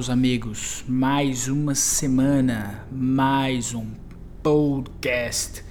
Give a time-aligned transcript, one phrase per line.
[0.00, 0.82] meus amigos.
[0.88, 3.86] Mais uma semana, mais um
[4.42, 5.62] podcast.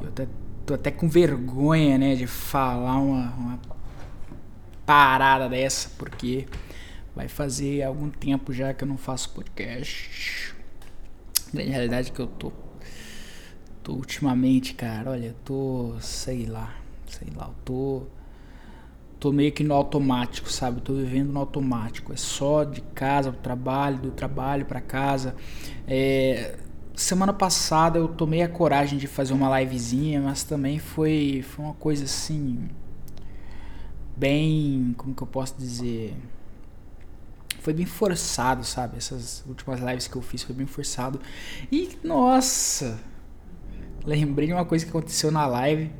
[0.00, 0.28] Eu até,
[0.64, 3.60] tô até com vergonha, né, de falar uma, uma
[4.86, 6.46] parada dessa, porque
[7.12, 10.54] vai fazer algum tempo já que eu não faço podcast.
[11.52, 12.52] Na realidade que eu tô,
[13.82, 16.72] tô ultimamente, cara, olha, eu tô, sei lá,
[17.08, 18.06] sei lá, eu tô
[19.22, 20.80] tô meio que no automático, sabe?
[20.80, 22.12] tô vivendo no automático.
[22.12, 25.36] É só de casa pro trabalho, do trabalho para casa.
[25.86, 26.58] É,
[26.92, 31.74] semana passada eu tomei a coragem de fazer uma livezinha, mas também foi, foi uma
[31.74, 32.68] coisa assim.
[34.16, 34.92] Bem.
[34.98, 36.16] Como que eu posso dizer?
[37.60, 38.96] Foi bem forçado, sabe?
[38.96, 41.20] Essas últimas lives que eu fiz foi bem forçado.
[41.70, 42.98] E, nossa!
[44.04, 45.92] Lembrei de uma coisa que aconteceu na live.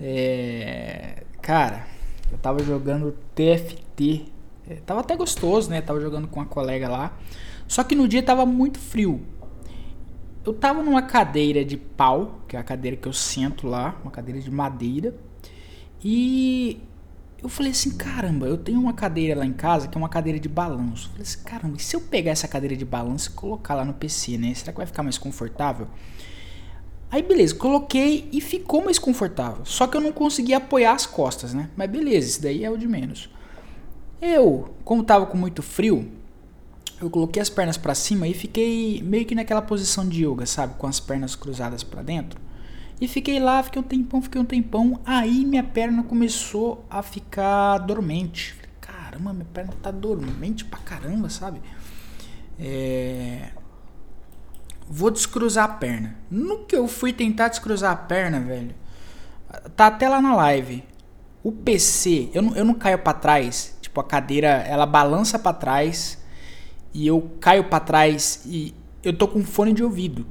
[0.00, 1.22] É.
[1.42, 1.99] Cara
[2.30, 4.26] eu tava jogando TFT.
[4.68, 5.80] É, tava até gostoso, né?
[5.80, 7.16] Tava jogando com uma colega lá.
[7.66, 9.20] Só que no dia tava muito frio.
[10.44, 14.10] Eu tava numa cadeira de pau, que é a cadeira que eu sento lá, uma
[14.10, 15.14] cadeira de madeira.
[16.02, 16.80] E
[17.42, 20.38] eu falei assim, caramba, eu tenho uma cadeira lá em casa que é uma cadeira
[20.38, 21.06] de balanço.
[21.06, 23.84] Eu falei assim, caramba, e se eu pegar essa cadeira de balanço e colocar lá
[23.84, 24.54] no PC, né?
[24.54, 25.86] Será que vai ficar mais confortável?
[27.10, 29.64] Aí beleza, coloquei e ficou mais confortável.
[29.64, 31.68] Só que eu não consegui apoiar as costas, né?
[31.76, 33.28] Mas beleza, isso daí é o de menos.
[34.22, 36.08] Eu, como tava com muito frio,
[37.00, 40.74] eu coloquei as pernas para cima e fiquei meio que naquela posição de yoga, sabe?
[40.74, 42.40] Com as pernas cruzadas para dentro.
[43.00, 45.00] E fiquei lá, fiquei um tempão, fiquei um tempão.
[45.04, 48.52] Aí minha perna começou a ficar dormente.
[48.52, 51.60] Falei, caramba, minha perna tá dormente pra caramba, sabe?
[52.58, 53.48] É
[54.90, 56.16] vou descruzar a perna.
[56.28, 58.74] No que eu fui tentar descruzar a perna, velho,
[59.76, 60.82] tá até lá na live.
[61.44, 65.56] O PC, eu não, eu não caio para trás, tipo a cadeira, ela balança para
[65.56, 66.18] trás
[66.92, 70.26] e eu caio para trás e eu tô com fone de ouvido.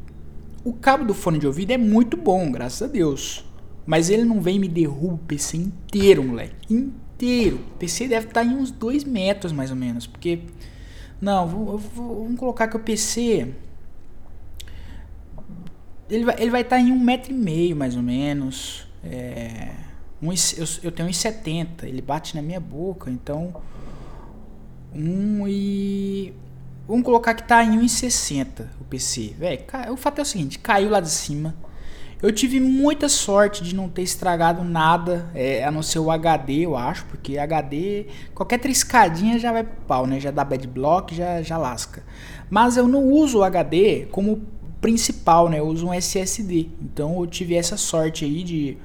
[0.64, 3.46] O cabo do fone de ouvido é muito bom, graças a Deus.
[3.86, 6.72] Mas ele não vem e me derruba o PC inteiro, moleque.
[6.72, 7.56] Inteiro.
[7.76, 10.06] O PC deve estar tá em uns 2 metros mais ou menos.
[10.06, 10.42] Porque.
[11.20, 13.56] Não, vou, vou, vamos colocar que o PC
[16.10, 18.88] ele vai, ele vai estar tá em um metro e meio, mais ou menos.
[19.04, 19.70] É,
[20.22, 21.84] um, eu, eu tenho 1,70.
[21.84, 23.54] Ele bate na minha boca, então.
[24.94, 26.34] Um e.
[26.88, 29.36] Vamos colocar que tá em 1,60 o PC.
[29.38, 31.56] Véi, o fato é o seguinte: caiu lá de cima.
[32.22, 36.66] Eu tive muita sorte de não ter estragado nada, é, a não ser o HD,
[36.66, 40.20] eu acho, porque HD, qualquer triscadinha já vai pro pau, né?
[40.20, 42.04] Já dá bad block, já, já lasca.
[42.50, 44.46] Mas eu não uso o HD como
[44.82, 45.60] principal, né?
[45.60, 46.70] Eu uso um SSD.
[46.82, 48.78] Então eu tive essa sorte aí de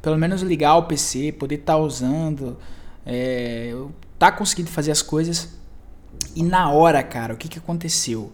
[0.00, 2.56] pelo menos ligar o PC, poder estar tá usando,
[3.04, 3.74] é,
[4.18, 5.56] tá conseguindo fazer as coisas.
[6.34, 8.32] E na hora, cara, o que, que aconteceu?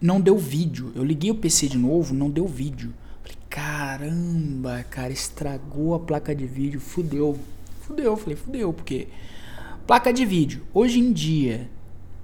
[0.00, 0.92] Não deu vídeo.
[0.94, 2.92] Eu liguei o PC de novo, não deu vídeo.
[3.22, 7.38] Falei, caramba, cara, estragou a placa de vídeo, fudeu.
[7.82, 9.08] Fudeu, falei, fudeu, porque
[9.86, 11.68] placa de vídeo, hoje em dia,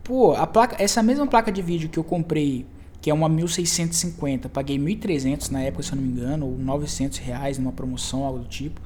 [0.04, 2.64] pô, a placa, essa mesma placa de vídeo que eu comprei
[3.06, 4.48] que é uma 1650.
[4.48, 8.40] Paguei 1.300 na época, se eu não me engano, ou 900 reais numa promoção, algo
[8.40, 8.80] do tipo.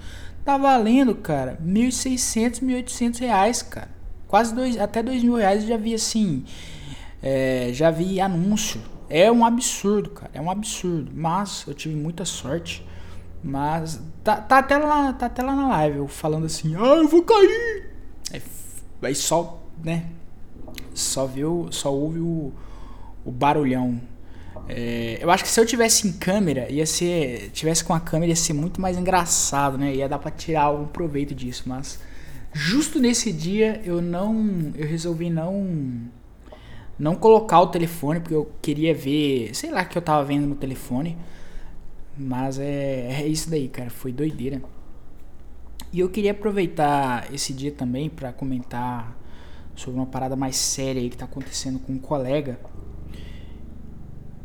[0.44, 3.88] Tá valendo, cara, 1.600, 1.800 reais, cara.
[4.28, 6.44] Quase dois, até 2 mil reais eu já vi assim,
[7.22, 8.82] é, já vi anúncio.
[9.08, 11.10] É um absurdo, cara, é um absurdo.
[11.14, 12.86] Mas eu tive muita sorte.
[13.42, 17.08] Mas tá, tá, até, lá, tá até lá na live, eu falando assim, ah, eu
[17.08, 17.88] vou cair.
[19.00, 20.10] Aí só, né,
[20.92, 22.52] só viu, só ouve o
[23.24, 24.00] o barulhão.
[24.72, 27.50] É, eu acho que se eu tivesse em câmera, ia ser.
[27.52, 29.94] Tivesse com a câmera, ia ser muito mais engraçado, né?
[29.94, 32.00] Ia dar pra tirar algum proveito disso, mas.
[32.52, 34.72] Justo nesse dia eu não.
[34.74, 36.08] Eu resolvi não.
[36.98, 39.54] Não colocar o telefone, porque eu queria ver.
[39.54, 41.16] Sei lá que eu tava vendo no telefone.
[42.16, 43.90] Mas é, é isso daí, cara.
[43.90, 44.62] Foi doideira.
[45.92, 49.16] E eu queria aproveitar esse dia também para comentar
[49.74, 52.60] sobre uma parada mais séria aí que tá acontecendo com um colega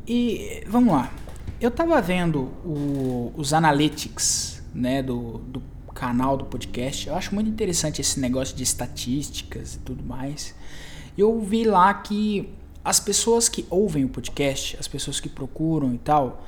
[0.08, 1.12] e vamos lá.
[1.60, 5.62] Eu tava vendo o, os analytics né, do, do
[5.94, 7.08] canal do podcast.
[7.08, 10.54] Eu acho muito interessante esse negócio de estatísticas e tudo mais.
[11.18, 12.50] Eu vi lá que
[12.84, 16.46] as pessoas que ouvem o podcast, as pessoas que procuram e tal,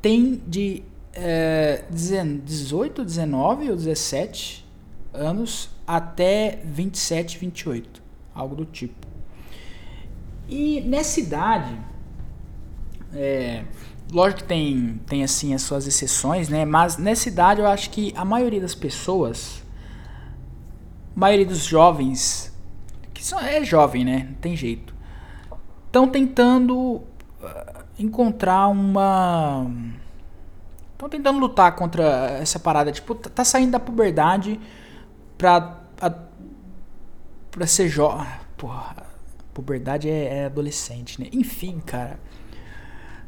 [0.00, 0.82] tem de
[1.12, 4.64] é, 18, 19 ou 17
[5.12, 8.02] anos até 27, 28,
[8.34, 9.06] algo do tipo.
[10.48, 11.76] E nessa idade
[13.14, 13.64] é,
[14.10, 16.64] lógico que tem, tem assim as suas exceções, né?
[16.64, 19.62] Mas nessa idade eu acho que a maioria das pessoas,
[21.16, 22.52] a maioria dos jovens,
[23.12, 24.26] que são, é jovem, né?
[24.30, 24.94] Não tem jeito.
[25.86, 27.02] estão tentando
[27.42, 29.70] ah, encontrar uma.
[30.92, 32.92] Estão tentando lutar contra essa parada.
[32.92, 34.60] Tipo, tá, tá saindo da puberdade
[35.36, 35.80] pra.
[36.00, 36.12] A,
[37.50, 38.26] pra ser jovem.
[38.56, 38.96] Porra,
[39.52, 41.28] puberdade é, é adolescente, né?
[41.32, 42.18] Enfim, cara.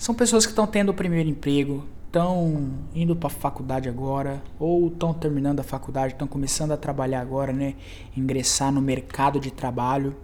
[0.04, 4.88] São pessoas que estão tendo o primeiro emprego, estão indo para a faculdade agora ou
[4.88, 7.74] estão terminando a faculdade, estão começando a trabalhar agora, né?
[8.14, 10.14] Ingressar no mercado de trabalho.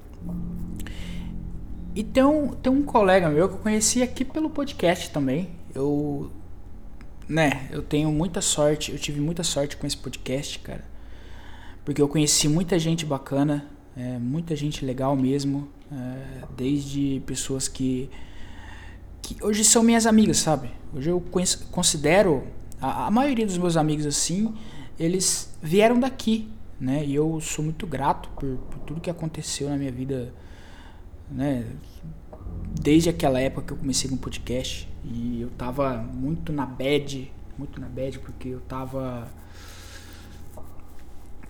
[1.95, 5.49] E tem um, tem um colega meu que eu conheci aqui pelo podcast também.
[5.75, 6.31] Eu,
[7.27, 10.85] né, eu tenho muita sorte, eu tive muita sorte com esse podcast, cara.
[11.87, 13.65] Porque eu conheci muita gente bacana,
[13.97, 15.71] é, muita gente legal mesmo.
[15.91, 18.11] É, desde pessoas que
[19.23, 20.71] que hoje são minhas amigas, sabe?
[20.95, 22.45] Hoje eu conheço, considero
[22.81, 24.55] a, a, maioria dos meus amigos assim,
[24.99, 26.49] eles vieram daqui,
[26.81, 27.05] né?
[27.05, 30.33] E eu sou muito grato por, por tudo que aconteceu na minha vida,
[31.31, 31.67] né?
[32.81, 37.81] Desde aquela época que eu comecei com podcast e eu tava muito na bad, muito
[37.81, 39.29] na bad porque eu tava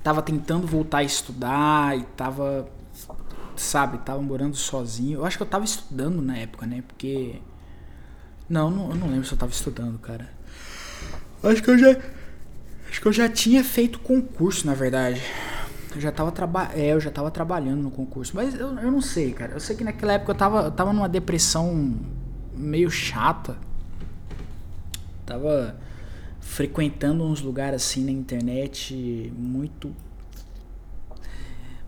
[0.03, 2.69] tava tentando voltar a estudar e tava
[3.57, 5.21] sabe, tava morando sozinho.
[5.21, 6.83] Eu acho que eu tava estudando na época, né?
[6.87, 7.41] Porque
[8.51, 10.29] não, não, eu não lembro se eu tava estudando, cara.
[11.41, 11.97] Acho que eu já.
[12.91, 15.23] Acho que eu já tinha feito concurso, na verdade.
[15.95, 18.33] Eu já tava, traba é, eu já tava trabalhando no concurso.
[18.35, 19.53] Mas eu, eu não sei, cara.
[19.53, 21.95] Eu sei que naquela época eu tava, eu tava numa depressão
[22.53, 23.57] meio chata.
[25.25, 25.77] Tava
[26.41, 29.95] frequentando uns lugares assim na internet muito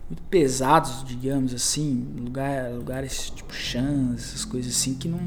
[0.09, 5.19] muito pesados, digamos assim, lugar, lugares tipo chans, essas coisas assim que não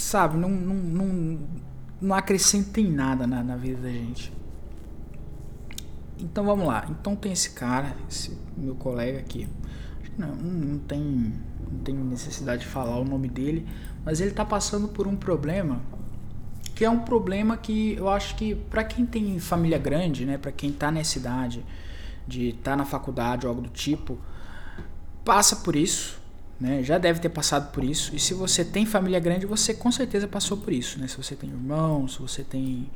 [0.00, 1.38] sabe, não, não, não,
[2.00, 4.32] não acrescenta em nada na, na vida da gente.
[6.18, 6.86] Então vamos lá.
[6.90, 9.48] Então tem esse cara, esse meu colega aqui.
[10.16, 11.00] Não, não tem,
[11.70, 13.66] não tem necessidade de falar o nome dele,
[14.04, 15.80] mas ele está passando por um problema
[16.74, 20.52] que é um problema que eu acho que para quem tem família grande, né, para
[20.52, 21.64] quem está nessa idade
[22.26, 24.16] de estar tá na faculdade ou algo do tipo,
[25.24, 26.17] passa por isso
[26.60, 26.82] né?
[26.82, 28.14] Já deve ter passado por isso.
[28.14, 31.06] E se você tem família grande, você com certeza passou por isso, né?
[31.06, 32.90] Se você tem irmãos, se você tem,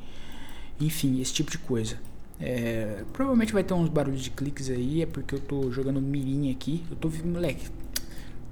[0.79, 1.97] enfim, esse tipo de coisa.
[2.39, 6.51] É, provavelmente vai ter uns barulhos de cliques aí, é porque eu tô jogando mirim
[6.51, 6.83] aqui.
[6.89, 7.67] Eu tô, moleque,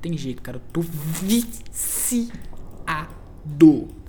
[0.02, 0.58] tem jeito, cara.
[0.58, 2.30] Eu tô viciado,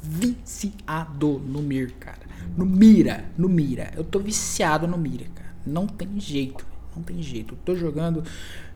[0.01, 2.23] viciado no Mir, cara.
[2.57, 3.93] No Mira, no Mira.
[3.97, 5.53] Eu tô viciado no Mira, cara.
[5.67, 7.55] Não tem jeito, não tem jeito.
[7.55, 8.23] Eu tô jogando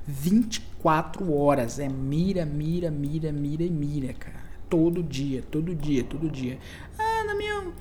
[0.06, 1.79] 24 horas.
[1.79, 4.47] É mira, mira, mira, mira e mira, cara.
[4.69, 6.58] Todo dia, todo dia, todo dia.
[6.99, 7.73] Ah, Damião,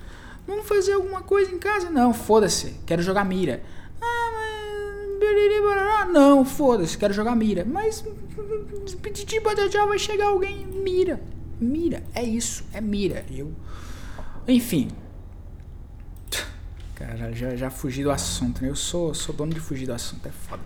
[0.46, 1.90] vamos fazer alguma coisa em casa?
[1.90, 3.62] Não, foda-se, quero jogar mira.
[4.00, 6.12] Ah, mas.
[6.12, 7.64] Não, foda-se, quero jogar mira.
[7.64, 8.04] Mas.
[9.70, 10.66] Já vai chegar alguém.
[10.66, 11.20] Mira,
[11.60, 13.24] mira, é isso, é mira.
[13.30, 13.52] Eu.
[14.46, 14.88] Enfim.
[16.94, 18.70] Cara, já, já fugi do assunto, né?
[18.70, 20.62] Eu sou, sou dono de fugir do assunto, é foda.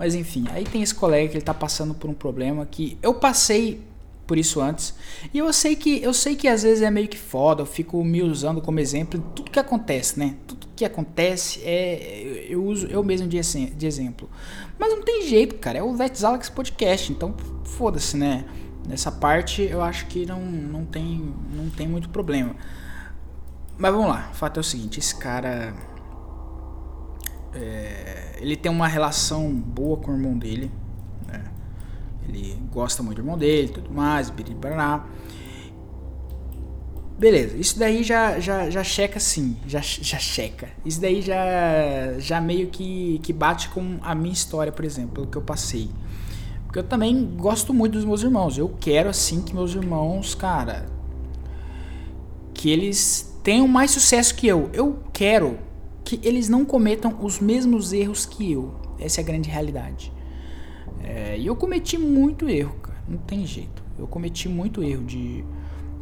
[0.00, 3.12] Mas enfim, aí tem esse colega que ele tá passando por um problema que eu
[3.12, 3.82] passei
[4.26, 4.94] por isso antes.
[5.34, 8.02] E eu sei que eu sei que às vezes é meio que foda, eu fico
[8.02, 10.36] me usando como exemplo tudo que acontece, né?
[10.46, 14.26] Tudo que acontece é eu uso eu mesmo de, de exemplo.
[14.78, 18.46] Mas não tem jeito, cara, é o Let's Alex Podcast, então foda-se, né?
[18.88, 22.56] Nessa parte eu acho que não, não tem não tem muito problema.
[23.76, 25.74] Mas vamos lá, o fato é o seguinte, esse cara
[27.54, 30.70] é, ele tem uma relação boa com o irmão dele.
[31.26, 31.44] Né?
[32.28, 34.32] Ele gosta muito do irmão dele tudo mais.
[37.18, 40.70] Beleza, isso daí já, já, já checa sim, já, já checa.
[40.86, 45.26] Isso daí já, já meio que, que bate com a minha história, por exemplo, o
[45.26, 45.90] que eu passei.
[46.64, 48.56] Porque eu também gosto muito dos meus irmãos.
[48.56, 50.86] Eu quero assim que meus irmãos, cara,
[52.54, 54.70] que eles tenham mais sucesso que eu.
[54.72, 55.58] Eu quero
[56.10, 58.74] que eles não cometam os mesmos erros que eu.
[58.98, 60.12] Essa é a grande realidade.
[61.04, 62.98] É, e eu cometi muito erro, cara.
[63.08, 63.80] Não tem jeito.
[63.96, 65.44] Eu cometi muito erro de,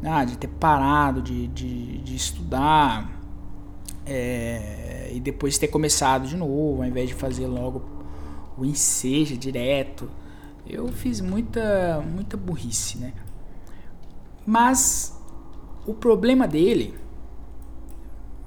[0.02, 3.20] ah, de ter parado de, de, de estudar
[4.06, 7.82] é, e depois ter começado de novo, ao invés de fazer logo
[8.56, 10.10] o enseja direto.
[10.66, 13.12] Eu fiz muita, muita burrice, né?
[14.46, 15.14] Mas
[15.86, 16.94] o problema dele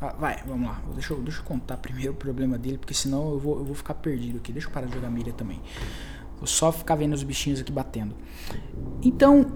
[0.09, 0.81] vai, vamos lá.
[0.93, 3.75] Deixa eu, deixa eu contar primeiro o problema dele, porque senão eu vou, eu vou
[3.75, 4.51] ficar perdido aqui.
[4.51, 5.59] Deixa eu parar de jogar mira também.
[6.37, 8.15] Vou só ficar vendo os bichinhos aqui batendo.
[9.03, 9.51] Então,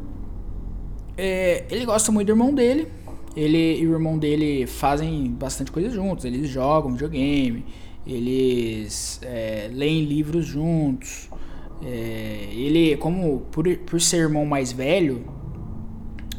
[1.17, 2.87] é, ele gosta muito do irmão dele.
[3.35, 6.25] Ele e o irmão dele fazem bastante coisa juntos.
[6.25, 7.65] Eles jogam videogame,
[8.05, 11.27] eles é, leem livros juntos.
[11.83, 15.25] É, ele, como por, por ser irmão mais velho,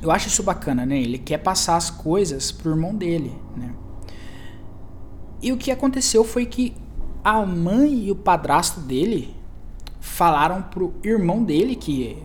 [0.00, 1.00] eu acho isso bacana, né?
[1.00, 3.74] Ele quer passar as coisas pro irmão dele, né?
[5.42, 6.74] E o que aconteceu foi que
[7.22, 9.34] a mãe e o padrasto dele
[10.00, 12.16] falaram pro irmão dele, que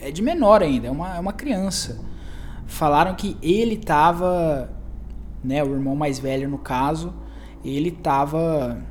[0.00, 2.00] é de menor ainda, é uma, é uma criança.
[2.66, 4.70] Falaram que ele tava,
[5.42, 7.14] né, o irmão mais velho no caso,
[7.64, 8.82] ele tava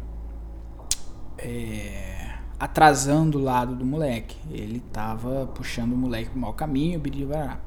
[1.37, 4.37] é, atrasando o lado do moleque.
[4.49, 7.59] Ele tava puxando o moleque pro mau caminho, biribará.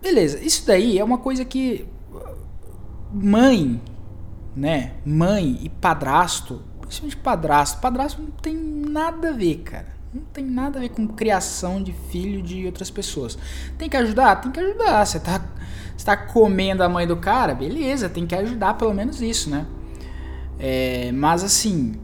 [0.00, 1.86] Beleza, isso daí é uma coisa que
[3.12, 3.80] mãe,
[4.54, 4.94] né?
[5.04, 9.98] Mãe e padrasto, principalmente padrasto, padrasto não tem nada a ver, cara.
[10.12, 13.38] Não tem nada a ver com criação de filho de outras pessoas.
[13.76, 14.36] Tem que ajudar?
[14.36, 15.04] Tem que ajudar.
[15.04, 15.40] Você tá,
[15.96, 17.54] você tá comendo a mãe do cara?
[17.54, 19.66] Beleza, tem que ajudar pelo menos isso, né?
[20.58, 21.94] É, mas assim,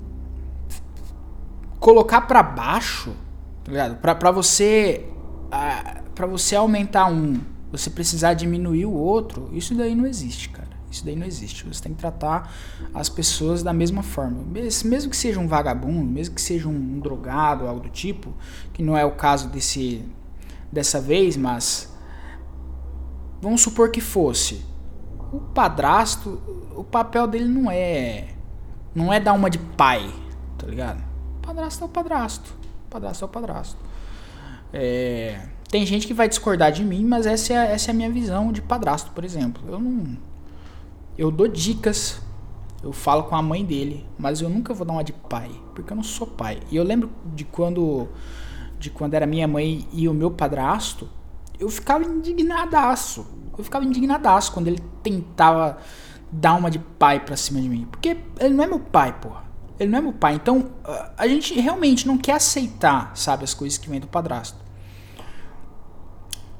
[1.81, 3.15] colocar para baixo,
[3.65, 3.97] tá ligado?
[3.97, 5.07] Pra, pra você.
[6.15, 10.64] para você aumentar um, você precisar diminuir o outro, isso daí não existe, cara.
[10.95, 11.67] Isso daí não existe.
[11.67, 12.53] Você tem que tratar
[12.95, 14.45] as pessoas da mesma forma.
[14.45, 18.33] Mesmo que seja um vagabundo, mesmo que seja um, drogado, algo do tipo,
[18.73, 20.05] que não é o caso desse
[20.71, 21.93] dessa vez, mas
[23.41, 24.65] vamos supor que fosse.
[25.33, 26.41] O padrasto,
[26.77, 28.29] o papel dele não é
[28.95, 30.09] não é dar uma de pai,
[30.57, 31.03] tá ligado?
[31.39, 32.55] O padrasto é o padrasto.
[32.87, 33.79] O padrasto é o padrasto.
[34.73, 38.11] É, tem gente que vai discordar de mim, mas essa é, essa é a minha
[38.11, 39.63] visão de padrasto, por exemplo.
[39.69, 40.17] Eu não
[41.17, 42.21] eu dou dicas,
[42.83, 45.93] eu falo com a mãe dele, mas eu nunca vou dar uma de pai, porque
[45.93, 46.61] eu não sou pai.
[46.71, 48.09] E eu lembro de quando
[48.79, 51.09] de quando era minha mãe e o meu padrasto,
[51.59, 53.27] eu ficava indignadaço.
[53.57, 55.79] Eu ficava indignadaço quando ele tentava
[56.31, 57.87] dar uma de pai pra cima de mim.
[57.91, 59.45] Porque ele não é meu pai, porra.
[59.79, 60.35] Ele não é meu pai.
[60.35, 60.71] Então,
[61.17, 64.59] a gente realmente não quer aceitar, sabe, as coisas que vêm do padrasto.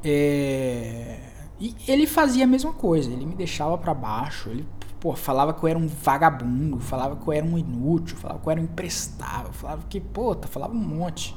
[0.03, 1.34] É...
[1.61, 4.67] E ele fazia a mesma coisa, ele me deixava para baixo, ele
[5.05, 8.47] pô, falava que eu era um vagabundo, falava que eu era um inútil, falava que
[8.47, 11.37] eu era um imprestável, falava que, puta, falava um monte.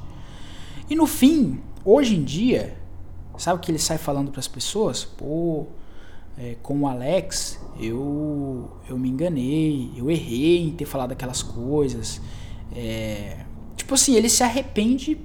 [0.88, 2.78] E no fim, hoje em dia,
[3.36, 5.04] sabe o que ele sai falando para as pessoas?
[5.04, 5.66] Pô,
[6.38, 12.22] é, com o Alex, eu, eu me enganei, eu errei em ter falado aquelas coisas.
[12.74, 13.44] É,
[13.76, 15.20] tipo assim, ele se arrepende,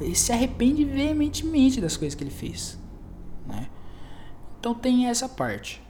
[0.00, 2.76] ele se arrepende veementemente das coisas que ele fez?
[4.66, 5.80] Então tem essa parte.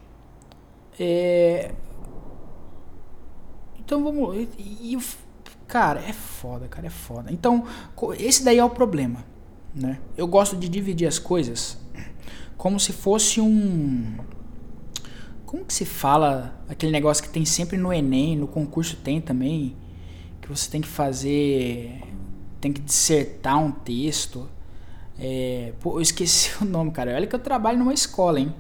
[1.00, 1.72] É...
[3.78, 4.36] Então vamos.
[4.58, 4.98] E, e,
[5.66, 7.32] cara, é foda, cara, é foda.
[7.32, 7.64] Então,
[8.18, 9.24] esse daí é o problema.
[9.74, 9.98] Né?
[10.14, 11.78] Eu gosto de dividir as coisas
[12.58, 14.18] como se fosse um.
[15.46, 19.74] Como que se fala aquele negócio que tem sempre no Enem, no concurso tem também,
[20.42, 22.02] que você tem que fazer.
[22.60, 24.46] Tem que dissertar um texto.
[25.18, 27.14] É, pô, eu esqueci o nome, cara.
[27.14, 28.54] Olha que eu trabalho numa escola, hein?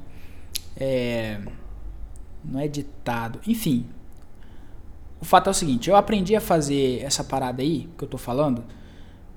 [0.76, 1.40] É,
[2.44, 3.40] não é ditado.
[3.46, 3.86] Enfim.
[5.20, 8.18] O fato é o seguinte: eu aprendi a fazer essa parada aí que eu tô
[8.18, 8.64] falando,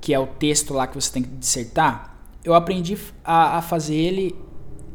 [0.02, 2.18] que é o texto lá que você tem que dissertar.
[2.44, 4.36] Eu aprendi a, a fazer ele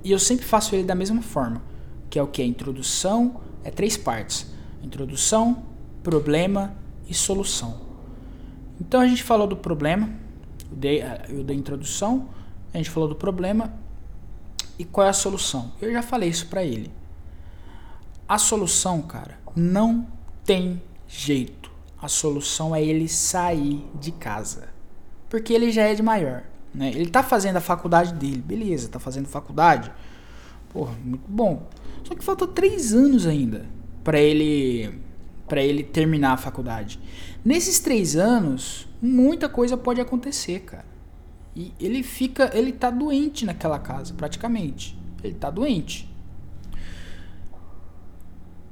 [0.03, 1.63] e eu sempre faço ele da mesma forma.
[2.11, 2.43] Que é o que?
[2.43, 4.47] A introdução é três partes:
[4.83, 5.65] introdução,
[6.03, 6.77] problema
[7.09, 7.81] e solução.
[8.81, 10.11] Então a gente falou do problema,
[10.71, 12.29] eu dei, eu dei introdução,
[12.73, 13.73] a gente falou do problema
[14.79, 15.73] e qual é a solução?
[15.81, 16.91] Eu já falei isso para ele.
[18.29, 20.07] A solução, cara, não
[20.45, 21.71] tem jeito.
[22.01, 24.69] A solução é ele sair de casa.
[25.29, 26.45] Porque ele já é de maior.
[26.75, 26.91] Né?
[26.91, 28.43] Ele tá fazendo a faculdade dele.
[28.43, 29.93] Beleza, tá fazendo faculdade.
[30.71, 31.69] Porra, muito bom.
[32.03, 33.67] Só que falta três anos ainda
[34.03, 35.01] para ele
[35.47, 36.99] para ele terminar a faculdade.
[37.45, 40.87] Nesses três anos, muita coisa pode acontecer, cara.
[41.57, 44.99] E ele fica, ele tá doente naquela casa, praticamente.
[45.23, 46.11] Ele tá doente.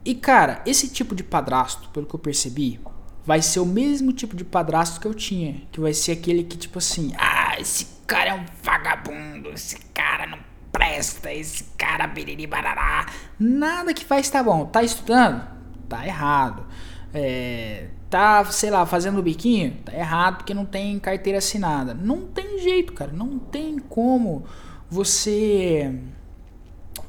[0.05, 2.81] E cara, esse tipo de padrasto, pelo que eu percebi,
[3.25, 6.57] vai ser o mesmo tipo de padrasto que eu tinha, que vai ser aquele que
[6.57, 10.39] tipo assim, ah, esse cara é um vagabundo, esse cara não
[10.73, 13.07] presta, esse cara biriri barará.
[13.39, 14.67] Nada que faz tá bom.
[14.67, 15.47] Tá estudando?
[15.89, 16.67] Tá errado.
[17.15, 21.95] É, tá, sei lá, fazendo biquinho, tá errado porque não tem carteira assinada.
[21.95, 24.45] Não tem jeito, cara, não tem como
[24.91, 25.99] você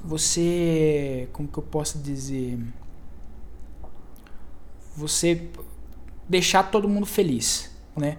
[0.02, 2.58] você, como que eu posso dizer,
[4.96, 5.50] você
[6.28, 8.18] deixar todo mundo feliz, né?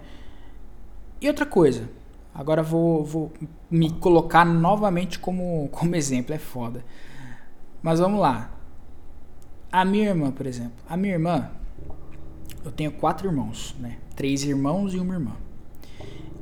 [1.23, 1.89] E outra coisa,
[2.35, 3.33] agora vou, vou
[3.71, 6.85] me colocar novamente como, como exemplo, é foda.
[7.83, 8.51] Mas vamos lá.
[9.73, 10.77] A minha irmã, por exemplo.
[10.89, 11.51] A minha irmã,
[12.65, 13.99] eu tenho quatro irmãos, né?
[14.17, 15.33] Três irmãos e uma irmã.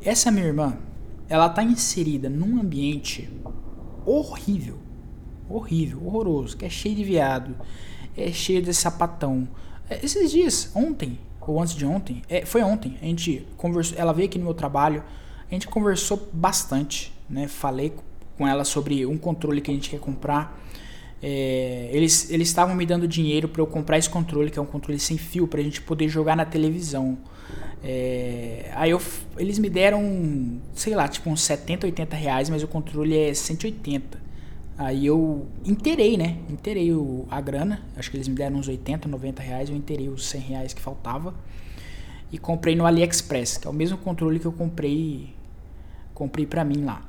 [0.05, 0.77] Essa minha irmã,
[1.29, 3.29] ela tá inserida num ambiente
[4.05, 4.79] horrível,
[5.49, 7.57] horrível, horroroso, que é cheio de viado,
[8.17, 9.49] é cheio de sapatão.
[9.89, 14.13] É, esses dias, ontem, ou antes de ontem, é, foi ontem, a gente conversou, ela
[14.13, 15.03] veio aqui no meu trabalho,
[15.51, 17.47] a gente conversou bastante, né?
[17.47, 17.93] Falei
[18.39, 20.59] com ela sobre um controle que a gente quer comprar.
[21.23, 24.67] É, eles eles estavam me dando dinheiro para eu comprar esse controle, que é um
[24.67, 27.17] controle sem fio, para a gente poder jogar na televisão.
[27.85, 29.01] É, aí eu,
[29.37, 34.21] eles me deram, sei lá, tipo uns 70, 80 reais, mas o controle é 180.
[34.79, 36.39] Aí eu inteirei, né?
[36.49, 37.83] Inteirei o, a grana.
[37.97, 39.69] Acho que eles me deram uns 80, 90 reais.
[39.69, 41.35] Eu inteirei os 100 reais que faltava.
[42.33, 45.35] E comprei no AliExpress, que é o mesmo controle que eu comprei
[46.15, 47.03] comprei pra mim lá.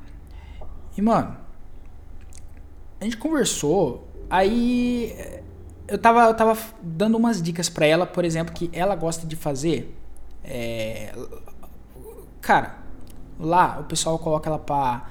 [0.96, 1.36] E, mano,
[3.00, 4.08] a gente conversou.
[4.28, 5.16] Aí
[5.86, 9.36] eu tava, eu tava dando umas dicas pra ela, por exemplo, que ela gosta de
[9.36, 9.94] fazer.
[10.42, 11.14] É,
[12.40, 12.78] cara,
[13.38, 15.10] lá o pessoal coloca ela pra.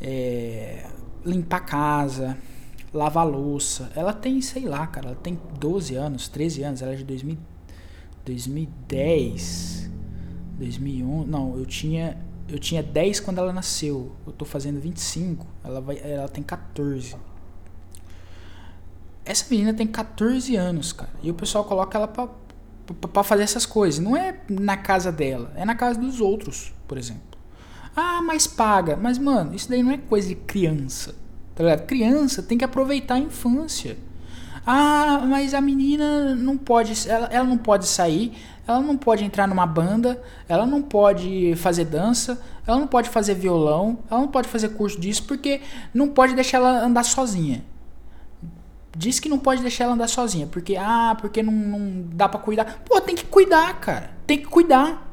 [0.00, 0.86] É,
[1.24, 2.38] limpar casa,
[2.94, 3.90] lavar louça.
[3.94, 7.36] Ela tem, sei lá, cara, ela tem 12 anos, 13 anos, ela é de 2000,
[8.24, 9.90] 2010,
[10.58, 11.28] 2011.
[11.28, 12.16] Não, eu tinha
[12.48, 14.12] eu tinha 10 quando ela nasceu.
[14.26, 17.16] Eu tô fazendo 25, ela vai ela tem 14.
[19.24, 21.10] Essa menina tem 14 anos, cara.
[21.22, 23.98] E o pessoal coloca ela pra, fazer essas coisas.
[23.98, 27.22] Não é na casa dela, é na casa dos outros, por exemplo.
[27.96, 28.96] Ah, mas paga.
[28.96, 31.14] Mas, mano, isso daí não é coisa de criança.
[31.54, 31.86] Tá ligado?
[31.86, 33.96] Criança tem que aproveitar a infância.
[34.66, 37.08] Ah, mas a menina não pode.
[37.08, 41.84] Ela, ela não pode sair, ela não pode entrar numa banda, ela não pode fazer
[41.84, 45.60] dança, ela não pode fazer violão, ela não pode fazer curso disso porque
[45.94, 47.64] não pode deixar ela andar sozinha.
[48.98, 52.40] Diz que não pode deixar ela andar sozinha, porque ah, porque não, não dá para
[52.40, 52.82] cuidar.
[52.84, 54.10] Pô, tem que cuidar, cara.
[54.26, 55.06] Tem que cuidar.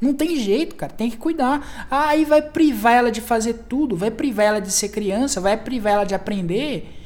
[0.00, 1.86] Não tem jeito, cara, tem que cuidar.
[1.90, 5.58] Ah, aí vai privar ela de fazer tudo, vai privar ela de ser criança, vai
[5.58, 6.99] privar ela de aprender,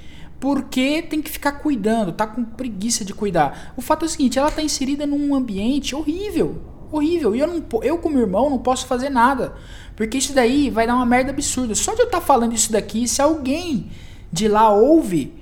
[0.45, 3.73] porque tem que ficar cuidando, tá com preguiça de cuidar.
[3.79, 6.61] O fato é o seguinte, ela tá inserida num ambiente horrível,
[6.93, 9.55] horrível, e eu não eu como irmão não posso fazer nada,
[9.97, 11.75] porque isso daí vai dar uma merda absurda.
[11.75, 13.91] Só de eu estar tá falando isso daqui, se alguém
[14.31, 15.33] de lá ouve,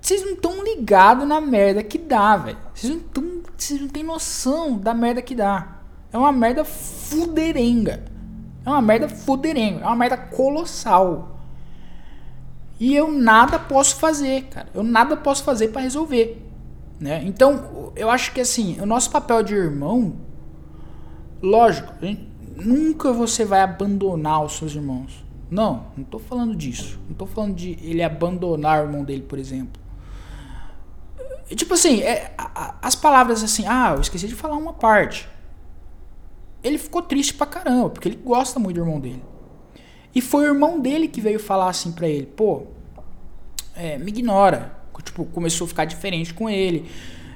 [0.00, 2.56] vocês não estão ligados na merda que dá, velho.
[2.72, 5.80] Vocês não, tão, vocês não noção da merda que dá.
[6.10, 8.02] É uma merda fuderenga.
[8.64, 9.82] É uma merda fuderenga.
[9.82, 11.35] É uma merda colossal.
[12.78, 14.68] E eu nada posso fazer, cara.
[14.74, 16.42] Eu nada posso fazer para resolver.
[17.00, 17.22] Né?
[17.24, 20.16] Então, eu acho que assim, o nosso papel de irmão,
[21.42, 21.92] lógico,
[22.56, 25.24] nunca você vai abandonar os seus irmãos.
[25.50, 26.98] Não, não tô falando disso.
[27.08, 29.80] Não tô falando de ele abandonar o irmão dele, por exemplo.
[31.54, 32.34] Tipo assim, é,
[32.82, 35.28] as palavras assim, ah, eu esqueci de falar uma parte
[36.66, 39.22] ele ficou triste pra caramba, porque ele gosta muito do irmão dele.
[40.16, 42.62] E foi o irmão dele que veio falar assim pra ele, pô,
[43.74, 44.74] é, me ignora.
[45.04, 46.90] Tipo, começou a ficar diferente com ele.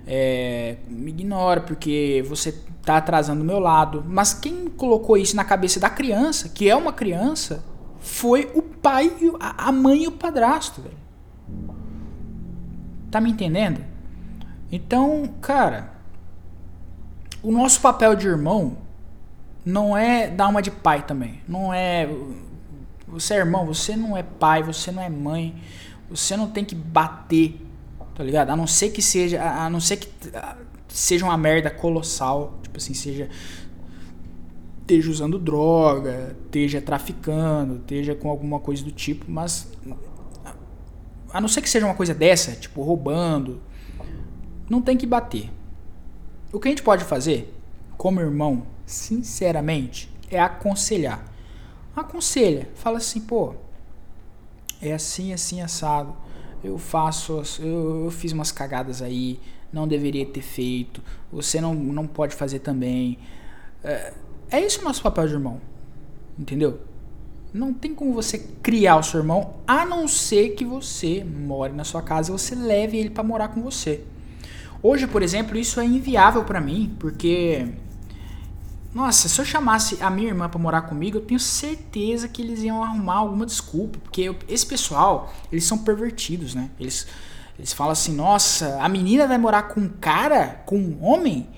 [0.07, 4.03] É, me ignora porque você tá atrasando o meu lado.
[4.09, 7.63] Mas quem colocou isso na cabeça da criança, que é uma criança,
[7.99, 10.97] foi o pai, a mãe e o padrasto, velho.
[13.11, 13.85] Tá me entendendo?
[14.73, 15.93] Então, cara,
[17.43, 18.79] o nosso papel de irmão
[19.67, 21.43] não é dar uma de pai também.
[21.47, 22.09] Não é.
[23.11, 25.55] Você é irmão, você não é pai, você não é mãe.
[26.09, 27.61] Você não tem que bater,
[28.15, 28.51] tá ligado?
[28.51, 29.43] A não ser que seja.
[29.43, 30.09] A não ser que
[30.89, 32.59] seja uma merda colossal.
[32.63, 33.29] Tipo assim, seja.
[34.81, 39.69] Esteja usando droga, esteja traficando, esteja com alguma coisa do tipo, mas.
[41.33, 43.61] A não ser que seja uma coisa dessa, tipo roubando,
[44.69, 45.49] não tem que bater.
[46.53, 47.55] O que a gente pode fazer,
[47.97, 51.30] como irmão, sinceramente, é aconselhar.
[52.01, 53.55] Aconselha, fala assim, pô,
[54.81, 56.15] é assim, assim, assado.
[56.63, 59.41] Eu faço, eu, eu fiz umas cagadas aí,
[59.73, 61.03] não deveria ter feito.
[61.33, 63.19] Você não, não pode fazer também.
[63.83, 64.13] É,
[64.51, 65.61] é esse o nosso papel de irmão,
[66.39, 66.81] entendeu?
[67.53, 71.85] Não tem como você criar o seu irmão, a não ser que você more na
[71.85, 74.05] sua casa e você leve ele para morar com você.
[74.83, 77.67] Hoje, por exemplo, isso é inviável para mim, porque
[78.93, 82.63] nossa, se eu chamasse a minha irmã para morar comigo, eu tenho certeza que eles
[82.63, 86.71] iam arrumar alguma desculpa, porque eu, esse pessoal, eles são pervertidos, né?
[86.79, 87.07] Eles
[87.57, 91.49] eles falam assim: "Nossa, a menina vai morar com um cara, com um homem?"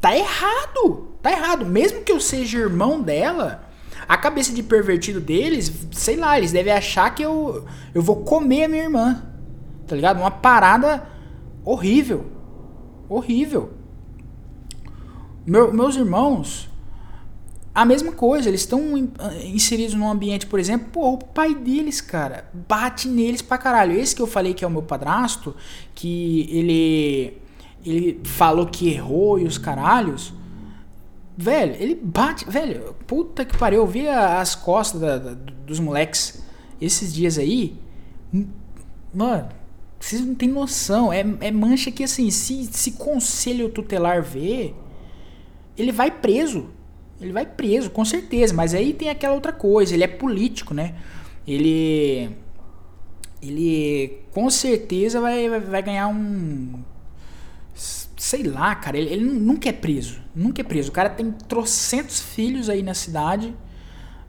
[0.00, 1.08] Tá errado.
[1.20, 1.66] Tá errado.
[1.66, 3.64] Mesmo que eu seja irmão dela,
[4.08, 8.64] a cabeça de pervertido deles, sei lá, eles devem achar que eu eu vou comer
[8.64, 9.24] a minha irmã.
[9.88, 10.18] Tá ligado?
[10.18, 11.08] Uma parada
[11.64, 12.26] horrível.
[13.08, 13.72] Horrível.
[15.44, 16.68] Meu, meus irmãos,
[17.76, 18.96] a mesma coisa, eles estão
[19.44, 23.92] inseridos num ambiente, por exemplo, pô, o pai deles, cara, bate neles pra caralho.
[23.92, 25.54] Esse que eu falei que é o meu padrasto,
[25.94, 27.36] que ele
[27.84, 30.32] ele falou que errou e os caralhos.
[31.36, 32.48] Velho, ele bate.
[32.48, 33.80] Velho, puta que pariu.
[33.80, 36.42] Eu vi as costas da, da, dos moleques
[36.80, 37.76] esses dias aí.
[39.14, 39.50] Mano,
[40.00, 41.12] vocês não tem noção.
[41.12, 44.74] É, é mancha que assim, se, se conselho tutelar ver,
[45.76, 46.70] ele vai preso.
[47.20, 48.52] Ele vai preso, com certeza.
[48.54, 49.94] Mas aí tem aquela outra coisa.
[49.94, 50.94] Ele é político, né?
[51.46, 52.30] Ele.
[53.42, 56.82] Ele com certeza vai, vai ganhar um
[58.16, 60.20] sei lá, cara, ele, ele, nunca é preso.
[60.34, 60.88] Nunca é preso.
[60.90, 63.54] O cara tem trocentos filhos aí na cidade.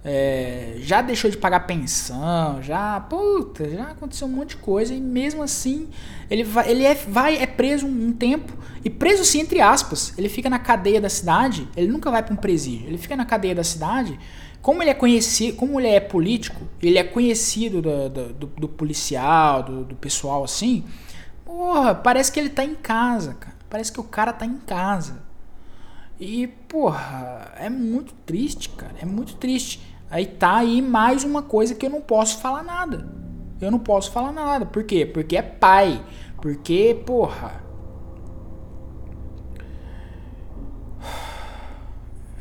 [0.06, 5.02] É, já deixou de pagar pensão, já, puta, já aconteceu um monte de coisa e
[5.02, 5.90] mesmo assim
[6.30, 8.54] ele vai, ele é, vai, é preso um, tempo
[8.86, 12.34] e preso sim entre aspas, ele fica na cadeia da cidade, ele nunca vai para
[12.34, 14.18] um presídio, ele fica na cadeia da cidade,
[14.62, 18.68] como ele é conhecido, como ele é político, ele é conhecido do, do, do, do
[18.70, 20.86] policial, do, do pessoal assim,
[21.44, 23.58] porra, parece que ele tá em casa, cara.
[23.70, 25.27] Parece que o cara tá em casa.
[26.20, 28.96] E, porra, é muito triste, cara.
[29.00, 29.82] É muito triste.
[30.10, 33.08] Aí tá aí mais uma coisa que eu não posso falar nada.
[33.62, 34.66] Eu não posso falar nada.
[34.66, 35.06] Por quê?
[35.06, 36.04] Porque é pai.
[36.42, 37.62] Porque, porra.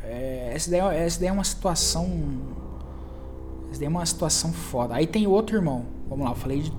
[0.03, 2.05] É, essa, daí, é, essa daí é uma situação.
[3.69, 4.95] Essa daí é uma situação foda.
[4.95, 5.85] Aí tem outro irmão.
[6.09, 6.73] Vamos lá, eu falei de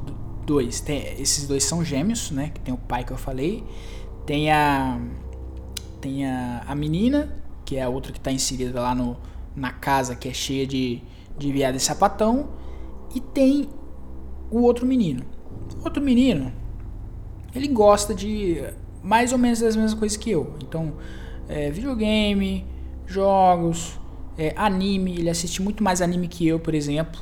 [0.44, 0.80] dois.
[0.80, 2.50] Tem, esses dois são gêmeos, né?
[2.52, 3.64] Que tem o pai que eu falei.
[4.26, 5.00] Tem a
[6.00, 7.32] tem a, a menina,
[7.64, 9.16] que é a outra que está inserida lá no,
[9.54, 11.02] na casa que é cheia de,
[11.36, 12.50] de viado e sapatão.
[13.14, 13.68] E tem
[14.50, 15.24] o outro menino.
[15.80, 16.52] O outro menino,
[17.54, 18.62] ele gosta de
[19.02, 20.54] mais ou menos das mesmas coisas que eu.
[20.62, 20.94] Então,
[21.48, 22.64] é, videogame,
[23.06, 23.98] jogos,
[24.36, 25.18] é, anime.
[25.18, 27.20] Ele assiste muito mais anime que eu, por exemplo.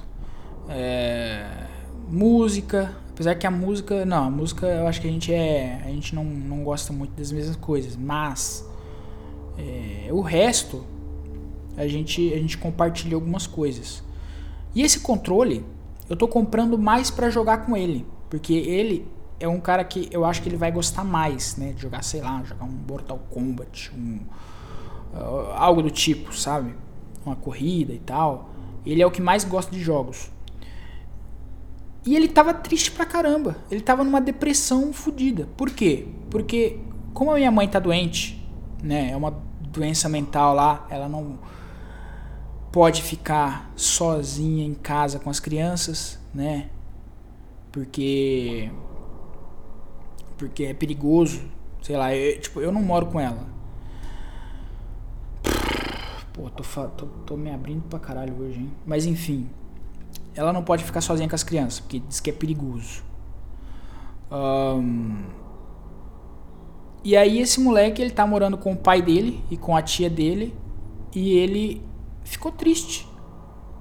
[0.68, 1.66] É,
[2.08, 5.88] música, Apesar que a música, não, a música eu acho que a gente é, a
[5.88, 8.62] gente não, não gosta muito das mesmas coisas, mas
[9.56, 10.84] é, o resto
[11.78, 14.04] a gente a gente compartilha algumas coisas.
[14.74, 15.64] E esse controle
[16.10, 19.08] eu tô comprando mais para jogar com ele, porque ele
[19.40, 22.20] é um cara que eu acho que ele vai gostar mais, né, de jogar, sei
[22.20, 24.20] lá, jogar um Mortal Kombat, um
[25.14, 26.74] uh, algo do tipo, sabe?
[27.24, 28.50] Uma corrida e tal.
[28.84, 30.30] Ele é o que mais gosta de jogos.
[32.06, 33.56] E ele tava triste pra caramba.
[33.68, 35.48] Ele tava numa depressão fodida.
[35.56, 36.06] Por quê?
[36.30, 36.78] Porque
[37.12, 38.40] como a minha mãe tá doente,
[38.80, 39.10] né?
[39.10, 41.38] É uma doença mental lá, ela não
[42.70, 46.68] pode ficar sozinha em casa com as crianças, né?
[47.72, 48.70] Porque
[50.36, 51.40] porque é perigoso,
[51.82, 53.46] sei lá, eu, tipo, eu não moro com ela.
[56.32, 58.70] Pô, tô, tô, tô me abrindo pra caralho hoje, hein?
[58.84, 59.48] Mas enfim,
[60.36, 63.02] ela não pode ficar sozinha com as crianças, porque diz que é perigoso.
[64.30, 65.24] Um,
[67.02, 70.10] e aí esse moleque, ele tá morando com o pai dele e com a tia
[70.10, 70.54] dele,
[71.14, 71.82] e ele
[72.22, 73.08] ficou triste,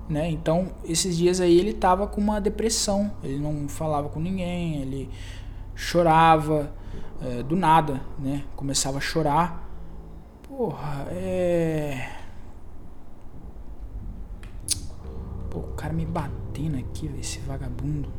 [0.08, 0.30] né?
[0.30, 5.10] Então, esses dias aí ele tava com uma depressão, ele não falava com ninguém, ele
[5.76, 6.74] chorava
[7.22, 8.44] é, do nada, né?
[8.56, 9.63] Começava a chorar.
[10.48, 12.15] Porra, é
[15.56, 16.06] Pô, o cara me
[16.56, 18.10] batendo aqui, véio, esse vagabundo.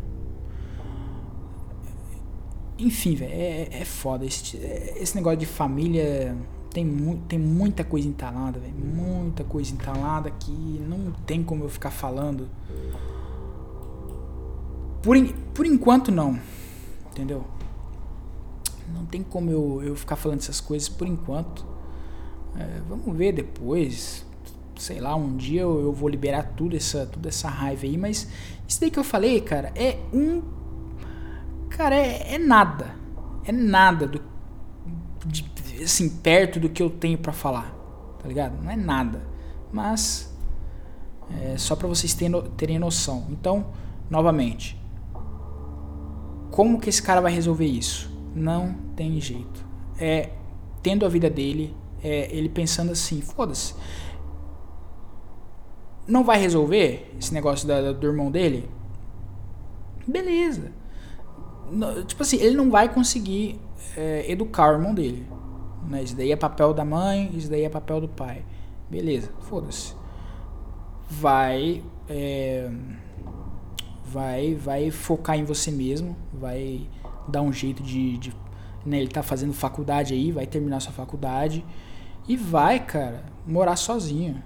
[2.78, 4.24] Enfim, velho, é, é foda.
[4.24, 6.36] Esse, esse negócio de família
[6.70, 8.74] tem, mu tem muita coisa entalada, velho.
[8.74, 10.52] Muita coisa entalada que
[10.86, 12.48] não tem como eu ficar falando.
[15.02, 15.16] Por,
[15.54, 16.38] por enquanto, não.
[17.10, 17.44] Entendeu?
[18.92, 21.64] Não tem como eu, eu ficar falando essas coisas por enquanto.
[22.58, 24.25] É, vamos ver depois
[24.76, 28.28] sei lá, um dia eu, vou liberar tudo essa, toda essa raiva aí, mas
[28.66, 30.42] isso daí que eu falei, cara, é um.
[31.70, 32.94] Cara, é, é nada.
[33.44, 34.20] É nada do.
[35.24, 35.44] De,
[35.82, 37.74] assim, perto do que eu tenho para falar.
[38.20, 38.62] Tá ligado?
[38.62, 39.22] Não é nada.
[39.72, 40.34] Mas.
[41.42, 43.26] É só para vocês terem, terem noção.
[43.30, 43.66] Então,
[44.08, 44.80] novamente.
[46.50, 48.10] Como que esse cara vai resolver isso?
[48.34, 49.64] Não tem jeito.
[49.98, 50.30] É
[50.82, 53.74] tendo a vida dele, é ele pensando assim, foda-se
[56.06, 58.68] não vai resolver esse negócio da, do irmão dele?
[60.06, 60.72] Beleza.
[61.70, 63.60] No, tipo assim, ele não vai conseguir
[63.96, 65.26] é, educar o irmão dele.
[65.88, 66.02] Né?
[66.02, 68.44] Isso daí é papel da mãe, isso daí é papel do pai.
[68.88, 69.94] Beleza, foda-se.
[71.10, 71.82] Vai.
[72.08, 72.70] É,
[74.06, 76.88] vai vai focar em você mesmo, vai
[77.26, 78.32] dar um jeito de, de
[78.84, 81.64] né, ele tá fazendo faculdade aí, vai terminar sua faculdade
[82.28, 84.42] e vai, cara, morar sozinho.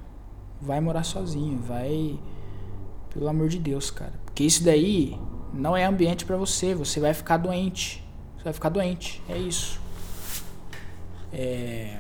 [0.61, 2.19] Vai morar sozinho, vai
[3.13, 4.13] pelo amor de Deus, cara.
[4.25, 5.19] Porque isso daí
[5.53, 8.05] não é ambiente para você, você vai ficar doente.
[8.37, 9.81] Você vai ficar doente, é isso.
[11.33, 11.99] É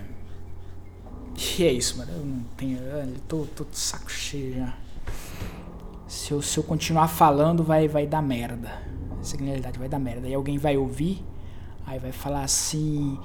[1.58, 2.12] e é isso, mano.
[2.12, 2.78] Eu não tenho.
[2.78, 4.74] Eu tô, tô de saco cheio já.
[6.06, 8.70] Se eu, se eu continuar falando, vai, vai dar merda.
[9.20, 10.28] Essa realidade, vai dar merda.
[10.28, 11.24] E alguém vai ouvir,
[11.86, 13.18] aí vai falar assim.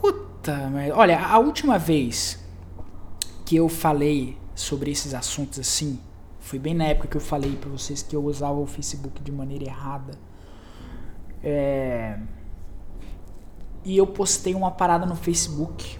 [0.00, 0.96] Puta merda.
[0.96, 2.41] Olha, a última vez
[3.52, 6.00] que eu falei sobre esses assuntos assim,
[6.40, 9.30] foi bem na época que eu falei pra vocês que eu usava o Facebook de
[9.30, 10.14] maneira errada.
[11.44, 12.18] É.
[13.84, 15.98] E eu postei uma parada no Facebook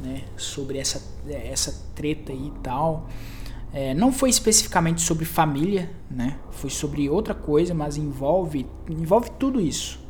[0.00, 3.06] né, sobre essa, essa treta aí e tal.
[3.70, 6.38] É, não foi especificamente sobre família, né?
[6.52, 10.00] Foi sobre outra coisa, mas envolve, envolve tudo isso.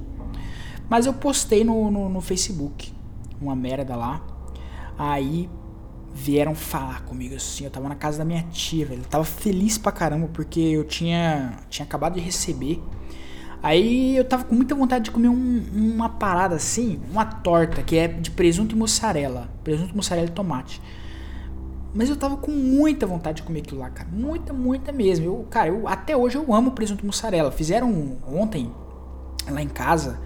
[0.88, 2.92] Mas eu postei no, no, no Facebook
[3.40, 4.24] uma merda lá.
[4.96, 5.50] Aí
[6.18, 7.64] vieram falar comigo assim.
[7.64, 9.02] Eu tava na casa da minha tia, velho.
[9.02, 12.82] Eu tava feliz pra caramba porque eu tinha, tinha acabado de receber
[13.62, 17.96] Aí eu tava com muita vontade de comer um, uma parada assim, uma torta que
[17.96, 19.48] é de presunto e mussarela.
[19.64, 20.80] Presunto, mussarela e tomate.
[21.92, 24.08] Mas eu tava com muita vontade de comer aquilo lá, cara.
[24.12, 25.26] Muita, muita mesmo.
[25.26, 27.50] Eu, cara, eu, até hoje eu amo presunto e mussarela.
[27.50, 28.72] Fizeram ontem,
[29.50, 30.20] lá em casa,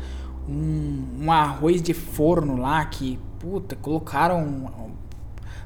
[0.46, 4.91] um, um arroz de forno lá que, puta, colocaram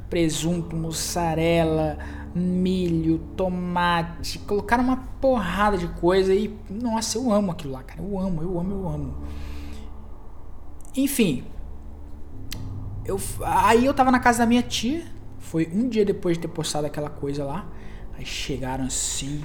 [0.09, 1.99] presunto, mussarela,
[2.35, 8.03] milho, tomate, colocaram uma porrada de coisa e nossa, eu amo aquilo lá, cara.
[8.03, 9.16] Eu amo, eu amo, eu amo.
[10.97, 11.45] Enfim,
[13.05, 15.07] eu aí eu tava na casa da minha tia,
[15.38, 17.66] foi um dia depois de ter postado aquela coisa lá.
[18.19, 19.42] Aí chegaram assim.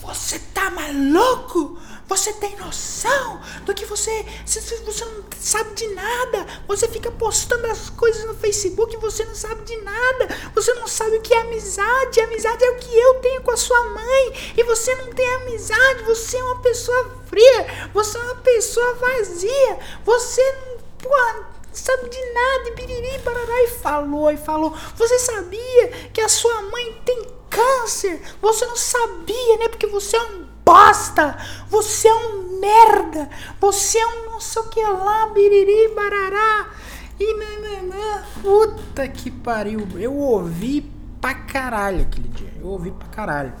[0.00, 1.78] Você tá maluco?
[2.12, 6.46] Você tem noção do que você, você não sabe de nada?
[6.68, 10.28] Você fica postando as coisas no Facebook e você não sabe de nada.
[10.54, 12.20] Você não sabe o que é amizade.
[12.20, 14.52] Amizade é o que eu tenho com a sua mãe.
[14.54, 16.02] E você não tem amizade.
[16.02, 17.88] Você é uma pessoa fria.
[17.94, 19.78] Você é uma pessoa vazia.
[20.04, 24.76] Você não, porra, sabe de nada, e biriri, barará, e falou, e falou.
[24.96, 28.20] Você sabia que a sua mãe tem câncer?
[28.42, 29.68] Você não sabia, né?
[29.68, 31.36] Porque você é um bosta!
[31.68, 33.28] Você é um merda!
[33.60, 36.70] Você é um não sei o que lá, biriri, barará!
[37.18, 38.24] E nananã.
[38.40, 39.86] Puta que pariu!
[39.96, 42.52] Eu ouvi pra caralho aquele dia.
[42.60, 43.54] Eu ouvi pra caralho.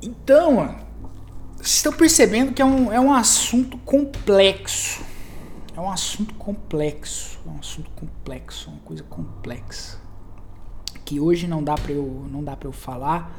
[0.00, 0.76] Então,
[1.56, 5.02] vocês estão percebendo que é um, é um assunto complexo.
[5.76, 7.38] É um assunto complexo.
[7.44, 9.98] É um assunto complexo, uma coisa complexa.
[11.04, 13.34] Que hoje não dá pra eu, não dá pra eu falar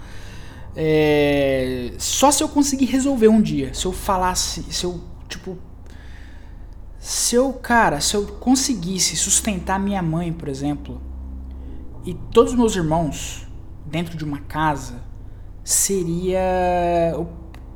[0.76, 3.74] é, só se eu conseguir resolver um dia.
[3.74, 5.58] Se eu falasse, se eu, tipo.
[7.00, 11.00] Se eu, cara, se eu conseguisse sustentar minha mãe, por exemplo,
[12.04, 13.48] e todos os meus irmãos
[13.86, 15.02] dentro de uma casa,
[15.64, 17.14] seria.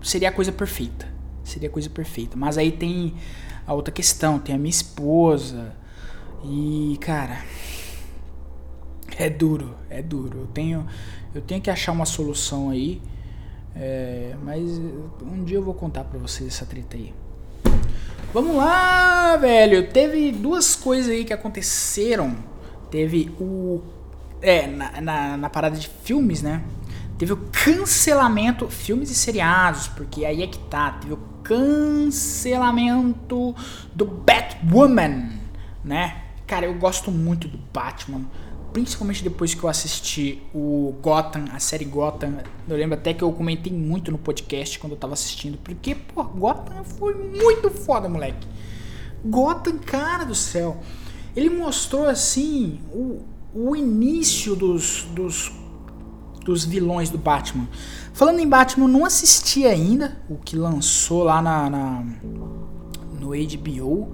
[0.01, 1.07] Seria a coisa perfeita.
[1.43, 2.35] Seria a coisa perfeita.
[2.38, 3.15] Mas aí tem
[3.65, 5.75] a outra questão, tem a minha esposa.
[6.43, 7.43] E, cara.
[9.17, 10.39] É duro, é duro.
[10.39, 10.88] Eu tenho.
[11.34, 13.02] Eu tenho que achar uma solução aí.
[13.76, 14.62] É, mas
[15.22, 17.13] um dia eu vou contar pra vocês essa treta aí.
[18.34, 19.88] Vamos lá, velho.
[19.89, 22.36] Teve duas coisas aí que aconteceram.
[22.92, 23.82] Teve o.
[24.42, 26.63] É, na, na, na parada de filmes, né?
[27.18, 28.68] Teve o cancelamento.
[28.68, 30.92] Filmes e seriados, porque aí é que tá.
[30.94, 32.76] Teve o cancelamento
[33.94, 35.30] do Batwoman,
[35.84, 36.24] né?
[36.46, 38.26] Cara, eu gosto muito do Batman
[38.71, 43.32] principalmente depois que eu assisti o Gotham, a série Gotham, eu lembro até que eu
[43.32, 48.47] comentei muito no podcast quando eu tava assistindo, porque, pô, Gotham foi muito foda, moleque.
[49.25, 50.77] Gotham, cara do céu.
[51.36, 53.21] Ele mostrou, assim, o,
[53.53, 55.51] o início dos, dos,
[56.45, 57.67] dos vilões do Batman.
[58.13, 62.05] Falando em Batman, eu não assisti ainda o que lançou lá na, na
[63.19, 64.13] no HBO, uh,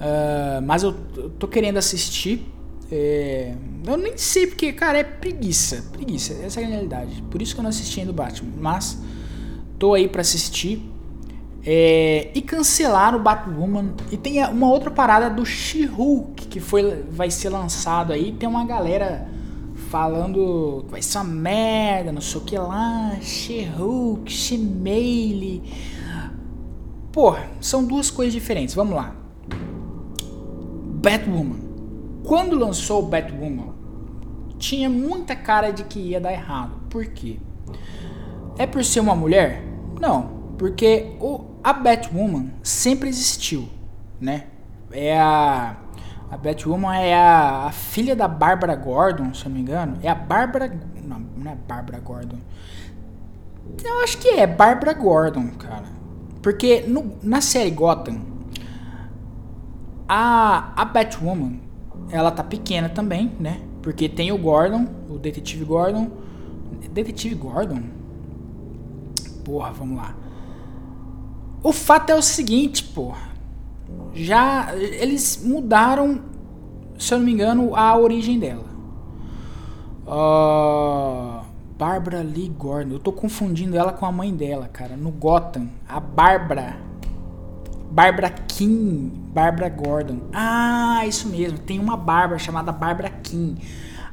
[0.00, 2.50] ah, mas eu, eu tô querendo assistir
[2.90, 3.54] é,
[3.86, 5.84] eu nem sei porque, cara, é preguiça.
[5.92, 7.22] Preguiça, essa é a realidade.
[7.30, 8.50] Por isso que eu não assisti ainda o Batman.
[8.58, 8.98] Mas
[9.78, 10.82] tô aí para assistir.
[11.64, 13.94] É, e cancelar o Batwoman.
[14.10, 18.32] E tem uma outra parada do She-Hulk que foi, vai ser lançado aí.
[18.32, 19.28] Tem uma galera
[19.88, 23.16] falando que vai ser uma merda, não sei o que lá.
[23.20, 25.62] She-Hulk, She-Mail.
[27.12, 28.74] Porra, são duas coisas diferentes.
[28.74, 29.14] Vamos lá.
[31.02, 31.69] Batwoman
[32.24, 33.74] quando lançou Batwoman,
[34.58, 36.72] tinha muita cara de que ia dar errado.
[36.88, 37.38] Por quê?
[38.58, 39.62] É por ser uma mulher?
[39.98, 43.68] Não, porque o, a Batwoman sempre existiu,
[44.20, 44.46] né?
[44.92, 45.76] É a.
[46.30, 49.98] A Batwoman é a, a filha da Bárbara Gordon, se eu não me engano.
[50.00, 50.78] É a Bárbara.
[51.02, 52.38] Não, não é Bárbara Gordon.
[53.82, 55.86] Eu acho que é Bárbara Gordon, cara.
[56.40, 58.20] Porque no, na série Gotham,
[60.08, 61.58] a, a Batwoman,
[62.12, 63.60] ela tá pequena também, né?
[63.82, 66.10] Porque tem o Gordon, o detetive Gordon.
[66.92, 67.82] Detetive Gordon?
[69.44, 70.14] Porra, vamos lá.
[71.62, 73.30] O fato é o seguinte, porra.
[74.14, 76.20] Já eles mudaram,
[76.98, 78.64] se eu não me engano, a origem dela.
[80.06, 81.44] Uh,
[81.78, 82.94] Barbara Lee Gordon.
[82.94, 84.96] Eu tô confundindo ela com a mãe dela, cara.
[84.96, 86.89] No Gotham, a Barbara.
[87.90, 89.10] Barbara King.
[89.32, 90.20] Barbara Gordon.
[90.32, 91.58] Ah, isso mesmo.
[91.58, 93.60] Tem uma Bárbara chamada Barbara King.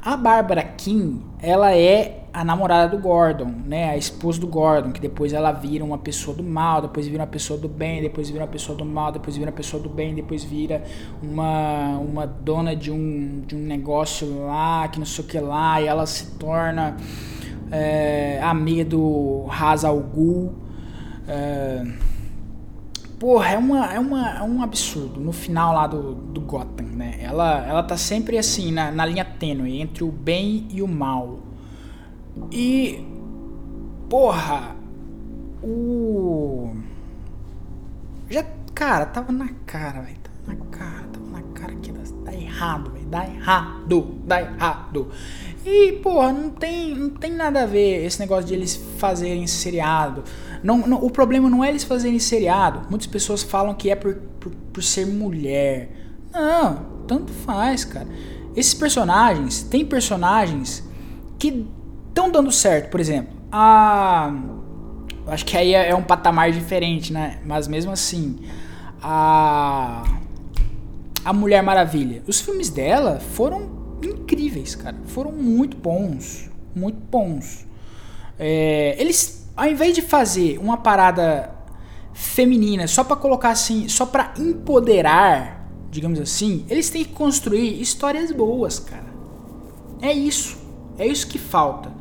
[0.02, 3.90] A Barbara King, ela é a namorada do Gordon, né?
[3.90, 7.26] A esposa do Gordon, que depois ela vira uma pessoa do mal, depois vira uma
[7.26, 10.14] pessoa do bem, depois vira uma pessoa do mal, depois vira uma pessoa do bem,
[10.14, 10.84] depois vira
[11.20, 15.82] uma, uma dona de um, de um negócio lá, que não sei o que lá,
[15.82, 16.96] e ela se torna
[17.70, 20.54] é, amiga do Ra's al Ghul.
[21.26, 22.07] É,
[23.18, 25.18] Porra, é, uma, é, uma, é um absurdo.
[25.18, 27.18] No final lá do, do Gotham, né?
[27.20, 31.40] Ela, ela tá sempre assim, na, na linha tênue, entre o bem e o mal.
[32.52, 33.04] E.
[34.08, 34.76] Porra.
[35.62, 36.70] O.
[38.30, 38.44] Já.
[38.72, 40.16] Cara, tava na cara, velho.
[40.22, 41.90] Tava na cara, tava na cara que
[42.28, 43.06] dá errado, velho.
[43.06, 45.08] Dá errado, dá errado.
[45.64, 50.22] E, porra, não tem, não tem nada a ver esse negócio de eles fazerem seriado.
[50.62, 52.86] Não, não, o problema não é eles fazerem seriado.
[52.90, 55.90] Muitas pessoas falam que é por, por, por ser mulher.
[56.32, 58.08] Não, tanto faz, cara.
[58.54, 60.82] Esses personagens, tem personagens
[61.38, 61.66] que
[62.08, 62.90] estão dando certo.
[62.90, 64.32] Por exemplo, a.
[65.26, 67.38] Acho que aí é, é um patamar diferente, né?
[67.44, 68.38] Mas mesmo assim,
[69.00, 70.04] a.
[71.24, 72.22] A Mulher Maravilha.
[72.26, 74.96] Os filmes dela foram incríveis, cara.
[75.06, 76.50] Foram muito bons.
[76.74, 77.66] Muito bons.
[78.38, 81.52] É, eles, ao invés de fazer uma parada
[82.12, 88.30] feminina só para colocar assim, só para empoderar, digamos assim, eles têm que construir histórias
[88.30, 89.08] boas, cara.
[90.00, 90.56] É isso.
[90.96, 91.92] É isso que falta.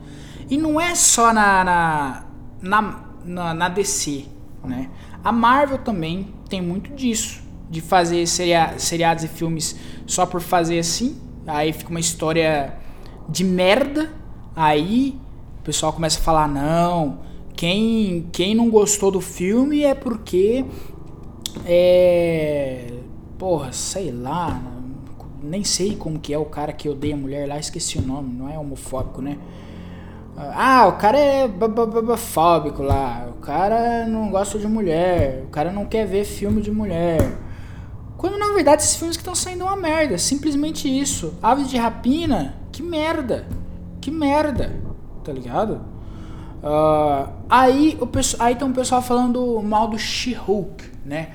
[0.48, 2.24] E não é só na, na,
[2.62, 4.26] na, na, na DC,
[4.64, 4.90] né?
[5.24, 7.42] A Marvel também tem muito disso.
[7.70, 11.20] De fazer seria, seriados e filmes só por fazer assim.
[11.46, 12.78] Aí fica uma história
[13.28, 14.14] de merda.
[14.56, 15.20] Aí
[15.60, 17.20] o pessoal começa a falar: não,
[17.58, 20.64] quem, quem não gostou do filme é porque.
[21.66, 22.94] É.
[23.38, 24.62] Porra, sei lá.
[25.44, 28.50] Nem sei como que é o cara que odeia mulher lá, esqueci o nome, não
[28.50, 29.38] é homofóbico, né?
[30.36, 33.28] Ah, o cara é babafóbico lá.
[33.36, 35.44] O cara não gosta de mulher.
[35.46, 37.40] O cara não quer ver filme de mulher.
[38.18, 40.16] Quando na verdade esses filmes que estão saindo uma merda.
[40.20, 41.34] Simplesmente isso.
[41.42, 43.48] Aves de rapina, que merda.
[44.00, 44.80] Que merda.
[45.24, 45.97] Tá ligado?
[46.64, 51.30] Uh, aí, o aí tem um pessoal falando mal do She-Hulk, né?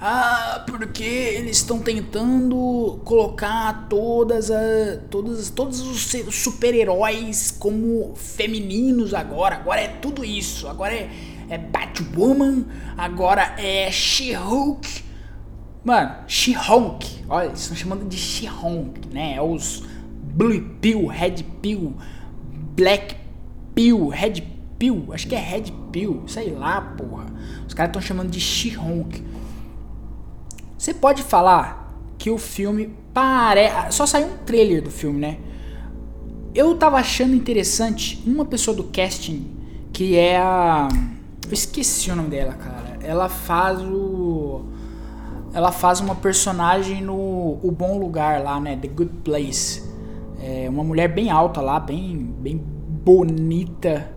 [0.00, 9.56] Ah, porque eles estão tentando colocar todas a, todas, todos os super-heróis como femininos agora.
[9.56, 10.68] Agora é tudo isso.
[10.68, 11.08] Agora é,
[11.48, 12.66] é Batwoman,
[12.98, 15.04] agora é She-Hulk,
[15.84, 17.24] Mano, She-Hulk.
[17.28, 19.34] Olha, eles estão chamando de She-Hulk, né?
[19.36, 19.82] É os
[20.22, 21.94] Blue Pill, Red Pill,
[22.74, 23.16] Black
[23.74, 24.53] Pill, Red
[24.84, 25.06] Pill.
[25.12, 26.24] Acho que é Red Pill.
[26.26, 27.24] Sei lá, porra.
[27.66, 29.24] Os caras estão chamando de She-Hulk.
[30.76, 33.96] Você pode falar que o filme parece.
[33.96, 35.38] Só saiu um trailer do filme, né?
[36.54, 39.56] Eu tava achando interessante uma pessoa do casting
[39.90, 40.88] que é a.
[41.46, 42.98] Eu esqueci o nome dela, cara.
[43.02, 44.66] Ela faz o
[45.54, 48.76] ela faz uma personagem no O Bom Lugar lá, né?
[48.76, 49.82] The Good Place.
[50.42, 54.12] É uma mulher bem alta lá, bem, bem bonita.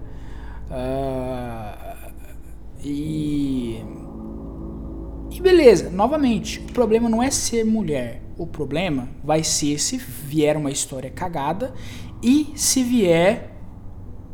[0.70, 1.98] Uh,
[2.84, 3.82] e.
[5.32, 8.24] E beleza, novamente, o problema não é ser mulher.
[8.38, 11.74] O problema vai ser se vier uma história cagada
[12.24, 13.52] e se vier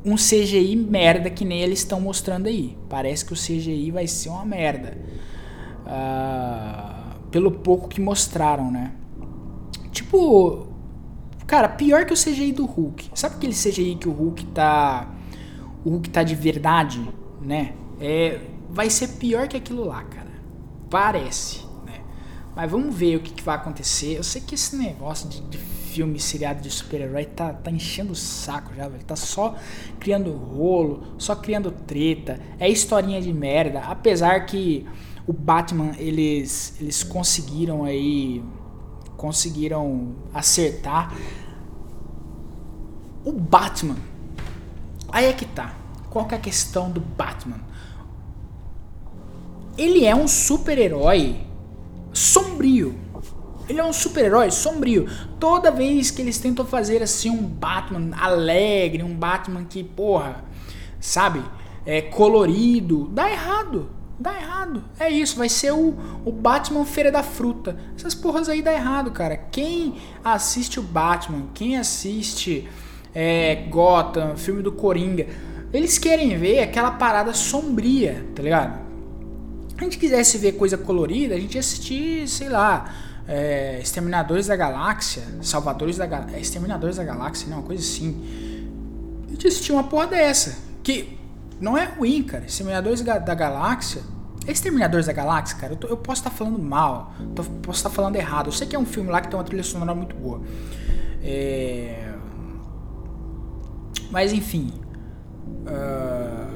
[0.05, 2.77] um CGI merda que nem eles estão mostrando aí.
[2.89, 4.97] Parece que o CGI vai ser uma merda.
[5.85, 8.93] Uh, pelo pouco que mostraram, né?
[9.91, 10.67] Tipo,
[11.47, 13.11] cara, pior que o CGI do Hulk.
[13.13, 15.12] Sabe aquele CGI que o Hulk tá.
[15.83, 17.01] O Hulk tá de verdade,
[17.41, 17.73] né?
[17.99, 20.31] É, vai ser pior que aquilo lá, cara.
[20.89, 22.01] Parece, né?
[22.55, 24.17] Mas vamos ver o que, que vai acontecer.
[24.17, 28.15] Eu sei que esse negócio de, de filme seriado de super-herói tá, tá enchendo o
[28.15, 29.03] saco já, velho.
[29.03, 29.55] Tá só
[29.99, 32.39] criando rolo, só criando treta.
[32.59, 33.81] É historinha de merda.
[33.81, 34.85] Apesar que
[35.27, 38.43] o Batman eles eles conseguiram aí
[39.15, 41.15] conseguiram acertar
[43.23, 43.95] o Batman.
[45.13, 45.75] Aí é que tá.
[46.09, 47.59] Qual que é a questão do Batman?
[49.77, 51.37] Ele é um super-herói
[52.11, 52.95] sombrio.
[53.69, 55.07] Ele é um super-herói sombrio.
[55.39, 60.43] Toda vez que eles tentam fazer assim um Batman alegre, um Batman que, porra,
[60.99, 61.43] sabe,
[61.85, 63.91] é colorido, dá errado.
[64.19, 64.83] Dá errado.
[64.99, 65.95] É isso, vai ser o,
[66.25, 67.77] o Batman Feira da Fruta.
[67.95, 69.37] Essas porras aí dá errado, cara.
[69.37, 72.67] Quem assiste o Batman, quem assiste
[73.13, 75.27] é, Gotham, filme do Coringa,
[75.73, 78.81] eles querem ver aquela parada sombria, tá ligado?
[79.69, 82.93] Se a gente quisesse ver coisa colorida, a gente ia assistir, sei lá,
[83.27, 88.21] é, Exterminadores da Galáxia, Salvadores da Galáxia, é, Exterminadores da Galáxia, não, uma coisa assim.
[89.27, 91.17] A gente assistia uma porra dessa, que
[91.59, 92.45] não é ruim, cara.
[92.45, 94.01] Exterminadores da Galáxia.
[94.45, 95.73] É Exterminadores da Galáxia, cara.
[95.73, 97.13] Eu, tô, eu posso estar tá falando mal.
[97.33, 98.47] Tô, posso estar tá falando errado.
[98.47, 100.41] Eu sei que é um filme lá que tem uma trilha sonora muito boa.
[101.23, 102.02] É...
[104.13, 104.69] Mas enfim.
[105.65, 106.53] Uh...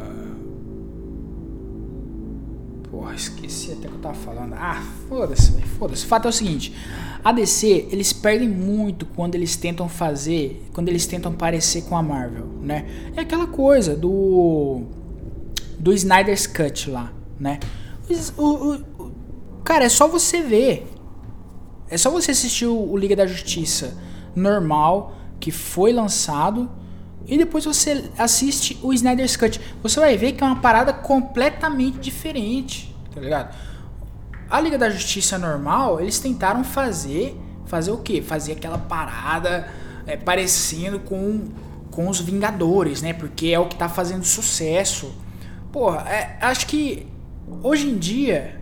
[2.91, 4.53] Porra, esqueci até que eu tava falando.
[4.53, 4.79] Ah,
[5.09, 6.05] foda-se, foda-se.
[6.05, 6.71] O fato é o seguinte:
[7.23, 12.03] a DC, eles perdem muito quando eles tentam fazer, quando eles tentam parecer com a
[12.03, 12.85] Marvel, né?
[13.15, 14.83] É aquela coisa do
[15.79, 17.59] do Snyder's Cut lá, né?
[18.37, 19.11] O, o, o,
[19.63, 20.87] cara, é só você ver.
[21.89, 23.97] É só você assistir o, o Liga da Justiça
[24.35, 26.69] normal que foi lançado
[27.27, 29.59] e depois você assiste o Snyder's Cut.
[29.83, 33.53] Você vai ver que é uma parada completamente diferente, tá ligado?
[34.49, 38.21] A Liga da Justiça normal, eles tentaram fazer, fazer o quê?
[38.21, 39.67] Fazer aquela parada
[40.05, 41.49] é, parecendo com,
[41.91, 43.11] com os Vingadores, né?
[43.11, 45.13] Porque é o que tá fazendo sucesso.
[45.71, 47.07] Porra, é, acho que
[47.61, 48.57] hoje em dia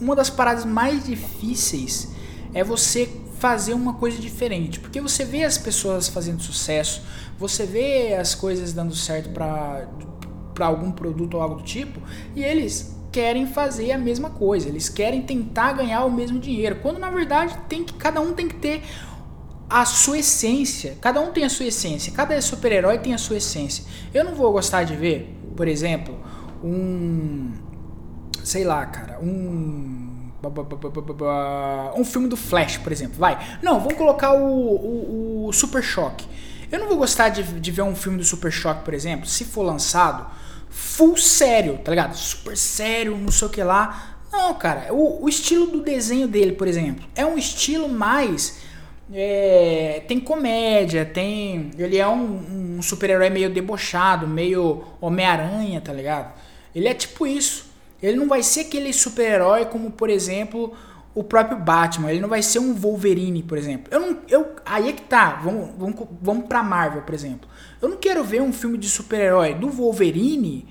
[0.00, 2.12] uma das paradas mais difíceis
[2.52, 3.08] é você
[3.44, 7.02] fazer uma coisa diferente, porque você vê as pessoas fazendo sucesso,
[7.38, 9.86] você vê as coisas dando certo para
[10.66, 12.00] algum produto ou algo do tipo,
[12.34, 16.98] e eles querem fazer a mesma coisa, eles querem tentar ganhar o mesmo dinheiro, quando
[16.98, 18.80] na verdade tem que cada um tem que ter
[19.68, 23.84] a sua essência, cada um tem a sua essência, cada super-herói tem a sua essência.
[24.14, 26.18] Eu não vou gostar de ver, por exemplo,
[26.64, 27.52] um
[28.42, 30.03] sei lá, cara, um
[31.96, 33.58] um filme do Flash, por exemplo, vai.
[33.62, 36.26] Não, vamos colocar o, o, o Super Choque.
[36.70, 39.44] Eu não vou gostar de, de ver um filme do Super Choque, por exemplo, se
[39.44, 40.26] for lançado
[40.68, 42.16] full sério, tá ligado?
[42.16, 44.16] Super sério, não sei o que lá.
[44.32, 48.58] Não, cara, o, o estilo do desenho dele, por exemplo, é um estilo mais.
[49.12, 51.70] É, tem comédia, tem.
[51.78, 56.34] Ele é um, um super-herói meio debochado, meio Homem-Aranha, tá ligado?
[56.74, 57.72] Ele é tipo isso.
[58.04, 60.72] Ele não vai ser aquele super-herói como, por exemplo,
[61.14, 62.10] o próprio Batman.
[62.10, 63.92] Ele não vai ser um Wolverine, por exemplo.
[63.92, 65.40] Eu não, eu, aí é que tá.
[65.42, 67.48] Vamos, vamos, vamos pra Marvel, por exemplo.
[67.80, 70.66] Eu não quero ver um filme de super-herói do Wolverine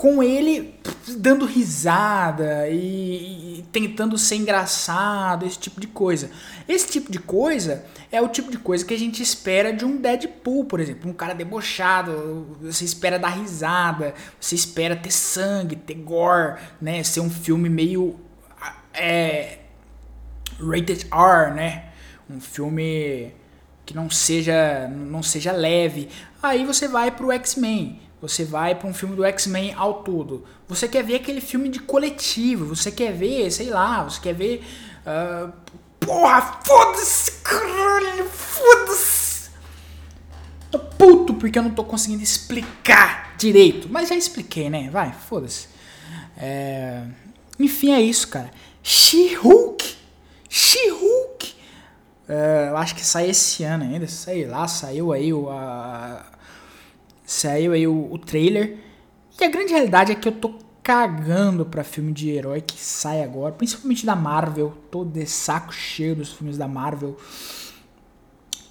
[0.00, 0.80] com ele
[1.18, 6.30] dando risada e, e, tentando ser engraçado, esse tipo de coisa.
[6.66, 9.98] Esse tipo de coisa é o tipo de coisa que a gente espera de um
[9.98, 11.10] Deadpool, por exemplo.
[11.10, 17.02] Um cara debochado, você espera dar risada, você espera ter sangue, ter gore, né?
[17.02, 18.18] Ser um filme meio.
[18.94, 19.58] É,
[20.58, 21.90] rated R, né?
[22.30, 23.34] Um filme
[23.84, 26.08] que não seja, não seja leve.
[26.42, 28.00] Aí você vai pro X-Men.
[28.20, 30.44] Você vai para um filme do X-Men ao todo.
[30.68, 32.74] Você quer ver aquele filme de coletivo.
[32.74, 34.62] Você quer ver, sei lá, você quer ver.
[35.06, 35.50] Uh,
[35.98, 39.50] porra, foda-se, caralho, foda-se.
[40.70, 43.88] Tô puto porque eu não tô conseguindo explicar direito.
[43.90, 44.90] Mas já expliquei, né?
[44.90, 45.68] Vai, foda-se.
[46.36, 47.02] É...
[47.58, 48.50] Enfim, é isso, cara.
[48.82, 49.96] She-Hulk.
[50.48, 51.54] She-Hulk.
[52.28, 54.06] É, eu acho que sai esse ano ainda.
[54.06, 55.48] Sei lá, saiu aí o.
[55.50, 56.24] A
[57.30, 58.76] Saiu aí o, o trailer.
[59.40, 63.22] E a grande realidade é que eu tô cagando pra filme de herói que sai
[63.22, 64.76] agora, principalmente da Marvel.
[64.90, 67.16] Tô de saco cheio dos filmes da Marvel.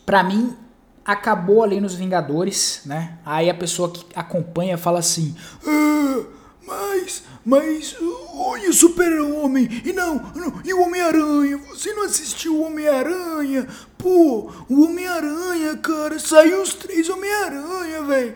[0.06, 0.58] Pra mim,
[1.06, 3.20] acabou ali nos Vingadores, né?
[3.26, 5.34] Aí a pessoa que acompanha fala assim:
[5.66, 6.26] ah,
[6.70, 7.96] Mas, mas,
[8.32, 13.68] olha, Super-Homem, e não, não, e o Homem-Aranha, você não assistiu o Homem-Aranha?
[13.98, 18.36] Pô, o Homem-Aranha, cara, saiu os três Homem-Aranha, velho.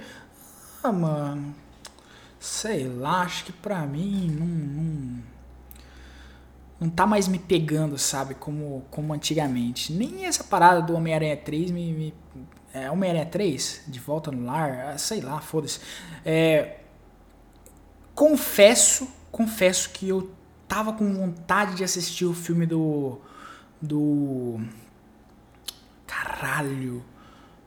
[0.84, 1.54] Ah, mano.
[2.40, 5.24] Sei lá, acho que pra mim não, não.
[6.82, 8.34] Não tá mais me pegando, sabe?
[8.34, 9.94] Como, como antigamente.
[9.94, 11.94] Nem essa parada do Homem-Aranha 3 me.
[11.94, 12.14] me
[12.74, 13.84] é, Homem-Aranha 3?
[13.88, 14.94] De volta no lar?
[14.94, 15.80] Ah, sei lá, foda-se.
[16.26, 16.80] É,
[18.16, 20.32] confesso, confesso que eu
[20.68, 23.20] tava com vontade de assistir o filme do.
[23.82, 24.62] Do.
[26.08, 27.04] Caralho!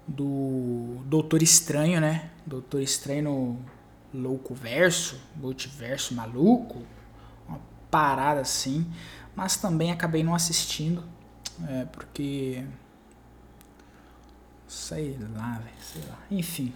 [0.08, 2.30] Do Doutor Estranho, né?
[2.46, 3.58] Doutor Estranho
[4.14, 6.82] Louco Verso, Multiverso Maluco,
[7.48, 8.86] uma parada assim.
[9.34, 11.04] Mas também acabei não assistindo,
[11.68, 12.64] é, porque.
[14.68, 16.18] Sei lá, velho, sei lá.
[16.30, 16.72] Enfim.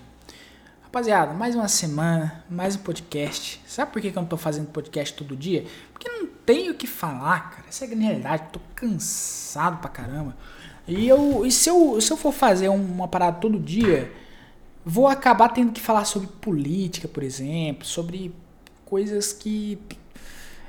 [0.91, 3.63] Rapaziada, mais uma semana, mais um podcast.
[3.65, 5.65] Sabe por que, que eu não tô fazendo podcast todo dia?
[5.93, 7.69] Porque não tenho o que falar, cara.
[7.69, 8.49] Essa é a grande realidade.
[8.53, 10.37] Tô cansado pra caramba.
[10.89, 14.13] E, eu, e se, eu, se eu for fazer uma parada todo dia,
[14.85, 18.35] vou acabar tendo que falar sobre política, por exemplo, sobre
[18.85, 19.79] coisas que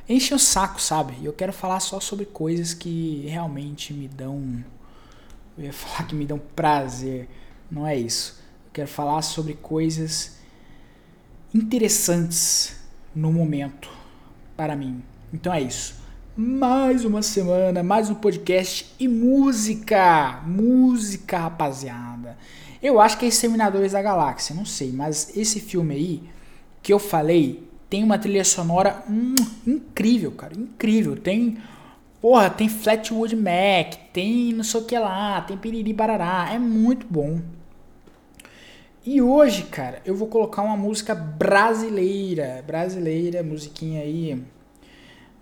[0.08, 1.16] enchem o saco, sabe?
[1.20, 4.64] E eu quero falar só sobre coisas que realmente me dão.
[5.58, 7.28] Eu ia falar que me dão prazer.
[7.72, 8.40] Não é isso.
[8.74, 10.38] Quero falar sobre coisas
[11.54, 12.78] interessantes
[13.14, 13.90] no momento
[14.56, 15.04] para mim.
[15.34, 15.96] Então é isso.
[16.38, 20.42] Mais uma semana, mais um podcast e música.
[20.46, 22.38] Música, rapaziada.
[22.82, 26.24] Eu acho que é Exterminadores da Galáxia, não sei, mas esse filme aí
[26.82, 29.36] que eu falei tem uma trilha sonora hum,
[29.68, 31.18] incrível, cara, incrível.
[31.18, 31.58] Tem,
[32.22, 37.06] porra, tem Flatwood Mac, tem não sei o que lá, tem Piriri Barará, é muito
[37.10, 37.42] bom.
[39.04, 42.64] E hoje, cara, eu vou colocar uma música brasileira.
[42.68, 44.44] Brasileira, musiquinha aí.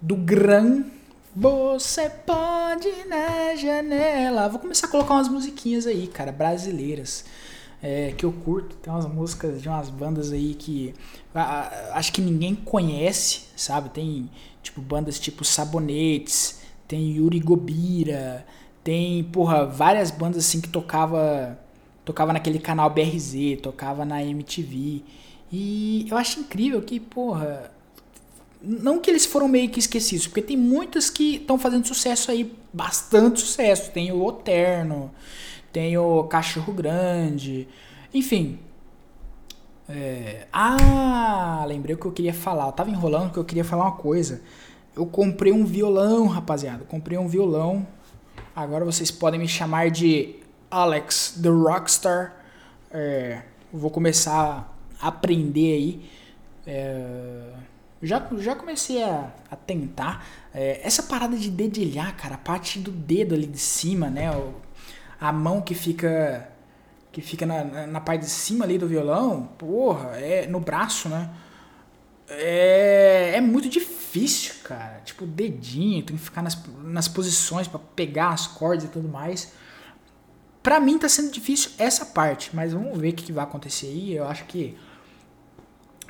[0.02, 0.86] Do Gran.
[1.36, 4.48] Você pode na janela.
[4.48, 7.26] Vou começar a colocar umas musiquinhas aí, cara, brasileiras.
[7.84, 8.78] É, que eu curto.
[8.78, 10.94] Tem umas músicas de umas bandas aí que
[11.92, 13.90] acho que ninguém conhece, sabe?
[13.90, 14.30] Tem
[14.64, 18.46] tipo bandas tipo Sabonetes, tem Yuri Gobira,
[18.84, 21.60] tem, porra, várias bandas assim que tocava
[22.10, 25.04] tocava naquele canal BRZ, tocava na MTV.
[25.52, 27.72] E eu acho incrível que, porra,
[28.60, 32.52] não que eles foram meio que esquecidos, porque tem muitas que estão fazendo sucesso aí,
[32.74, 33.92] bastante sucesso.
[33.92, 35.12] Tem o Oterno,
[35.72, 37.68] tem o Cachorro Grande,
[38.12, 38.58] enfim.
[39.88, 40.48] É...
[40.52, 42.66] Ah, lembrei o que eu queria falar.
[42.66, 44.42] Eu tava enrolando que eu queria falar uma coisa.
[44.96, 46.84] Eu comprei um violão, rapaziada.
[46.86, 47.86] comprei um violão.
[48.56, 50.40] Agora vocês podem me chamar de
[50.70, 52.36] Alex, The Rockstar.
[52.92, 53.42] É,
[53.72, 56.10] vou começar a aprender aí.
[56.66, 57.54] É,
[58.02, 60.26] já, já comecei a, a tentar.
[60.54, 64.32] É, essa parada de dedilhar, cara, a parte do dedo ali de cima, né?
[64.32, 64.54] O,
[65.20, 66.50] a mão que fica
[67.12, 71.30] que fica na, na, parte de cima ali do violão, porra, é no braço, né?
[72.28, 75.02] É, é muito difícil, cara.
[75.04, 79.10] Tipo, o dedinho, tem que ficar nas, nas posições para pegar as cordas e tudo
[79.10, 79.52] mais.
[80.62, 83.88] Pra mim tá sendo difícil essa parte, mas vamos ver o que, que vai acontecer
[83.88, 84.14] aí.
[84.14, 84.78] Eu acho que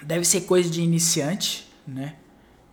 [0.02, 2.16] deve ser coisa de iniciante, né?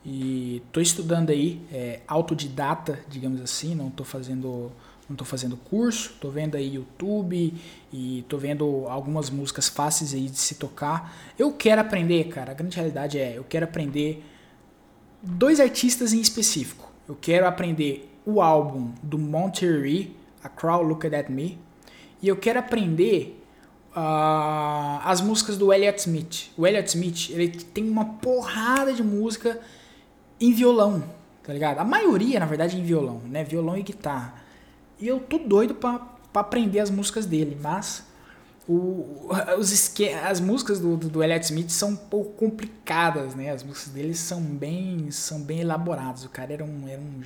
[0.05, 4.73] E tô estudando aí, é, autodidata, digamos assim, não tô fazendo
[5.09, 7.55] não tô fazendo curso, tô vendo aí YouTube
[7.93, 11.17] e tô vendo algumas músicas fáceis aí de se tocar.
[11.39, 12.51] Eu quero aprender, cara.
[12.51, 14.25] A grande realidade é, eu quero aprender
[15.23, 16.91] dois artistas em específico.
[17.09, 21.57] Eu quero aprender o álbum do Monterey, A Crowd Looked at Me,
[22.23, 23.43] e eu quero aprender
[23.93, 26.51] uh, as músicas do Elliott Smith.
[26.57, 29.61] O Elliott Smith, ele tem uma porrada de música
[30.41, 31.05] em violão,
[31.43, 31.79] tá ligado?
[31.79, 33.43] A maioria, na verdade, é em violão, né?
[33.45, 34.35] Violão e guitarra.
[35.01, 35.99] E eu tô doido pra,
[36.33, 38.05] pra aprender as músicas dele, mas
[38.69, 43.51] o, os esque as músicas do, do, do Elliott Smith são um pouco complicadas, né?
[43.51, 46.25] As músicas dele são bem, são bem elaboradas.
[46.25, 47.23] O cara era um, era um,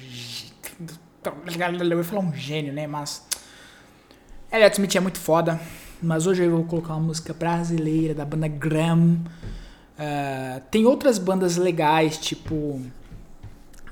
[1.81, 2.87] eu ia falar um gênio, né?
[2.87, 3.25] Mas
[4.53, 5.61] Elliot Smith é muito foda,
[6.03, 9.21] mas hoje eu vou colocar uma música brasileira da banda Graham.
[9.97, 12.83] Uh, tem outras bandas legais, tipo,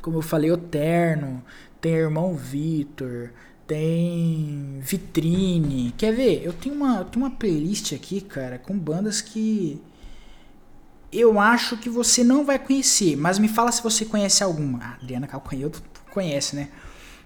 [0.02, 1.44] como eu falei, Eterno,
[1.80, 3.30] tem Irmão Vitor,
[3.68, 5.94] tem Vitrine.
[5.96, 6.42] Quer ver?
[6.44, 9.80] Eu tenho uma, eu tenho uma playlist aqui, cara, com bandas que
[11.12, 14.80] eu acho que você não vai conhecer, mas me fala se você conhece alguma.
[14.82, 15.80] A Adriana Calcanhoto
[16.10, 16.68] conhece, né?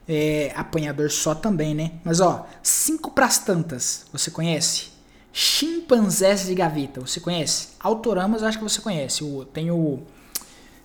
[0.09, 1.93] É, apanhador só também, né?
[2.05, 4.91] Mas ó, cinco pras tantas, você conhece?
[5.33, 7.69] Chimpanzés de gaveta, você conhece?
[7.81, 9.25] Autoramas, eu acho que você conhece.
[9.25, 10.01] O, tem o.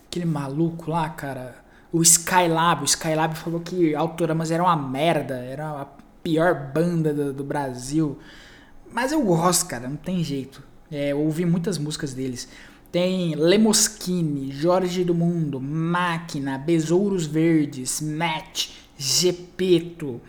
[0.07, 1.55] Aquele maluco lá, cara.
[1.91, 2.83] O Skylab.
[2.83, 5.35] O Skylab falou que Autoramas era uma merda.
[5.35, 5.87] Era a
[6.23, 8.17] pior banda do, do Brasil.
[8.89, 10.63] Mas eu gosto, cara, não tem jeito.
[10.89, 12.47] É, eu ouvi muitas músicas deles.
[12.89, 20.19] Tem Lemoschini, Jorge do Mundo, Máquina, Besouros Verdes, Match, Gepeto,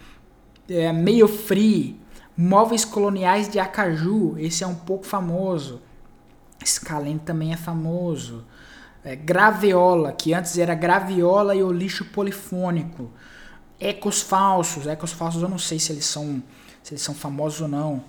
[0.69, 1.99] é, Meio Free,
[2.37, 5.81] Móveis Coloniais de Acaju, esse é um pouco famoso.
[6.65, 8.45] Scalene também é famoso.
[9.05, 13.11] é, graveola, que antes era graviola e o lixo polifônico.
[13.81, 16.43] Ecos falsos, ecos falsos eu não sei se eles são
[16.83, 18.05] se eles são famosos ou não.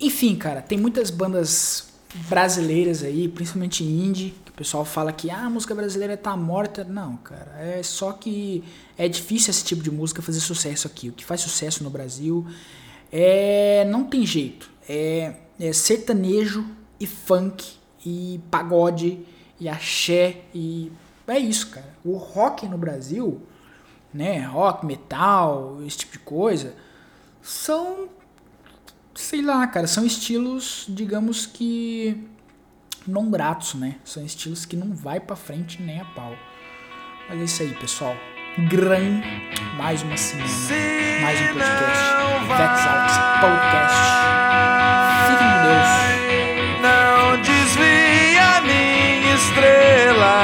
[0.00, 1.93] Enfim, cara, tem muitas bandas
[2.28, 6.84] brasileiras aí, principalmente indie, que o pessoal fala que ah, a música brasileira tá morta.
[6.84, 8.62] Não, cara, é só que
[8.96, 11.08] é difícil esse tipo de música fazer sucesso aqui.
[11.08, 12.46] O que faz sucesso no Brasil
[13.12, 14.70] é não tem jeito.
[14.88, 16.64] É, é sertanejo
[17.00, 19.20] e funk e pagode
[19.58, 20.92] e axé e
[21.26, 21.94] é isso, cara.
[22.04, 23.40] O rock no Brasil,
[24.12, 26.74] né, rock, metal, esse tipo de coisa,
[27.42, 28.08] são
[29.14, 32.26] sei lá, cara, são estilos, digamos que
[33.06, 33.96] não gratos, né?
[34.04, 36.36] São estilos que não vai para frente nem a pau.
[37.28, 38.16] Mas é isso aí, pessoal.
[38.68, 39.20] Gran,
[39.76, 40.48] mais uma semana,
[41.22, 42.14] mais um podcast.
[42.46, 43.96] Vex Arts Podcast.
[45.30, 46.04] Fiquem com Deus.
[46.82, 47.14] Não
[48.66, 50.36] minha estrela.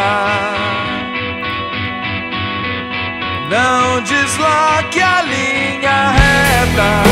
[3.49, 7.10] Não desloque a linha reta.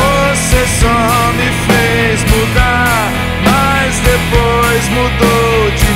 [0.48, 3.12] Você só me fez mudar,
[3.44, 5.87] mas depois mudou de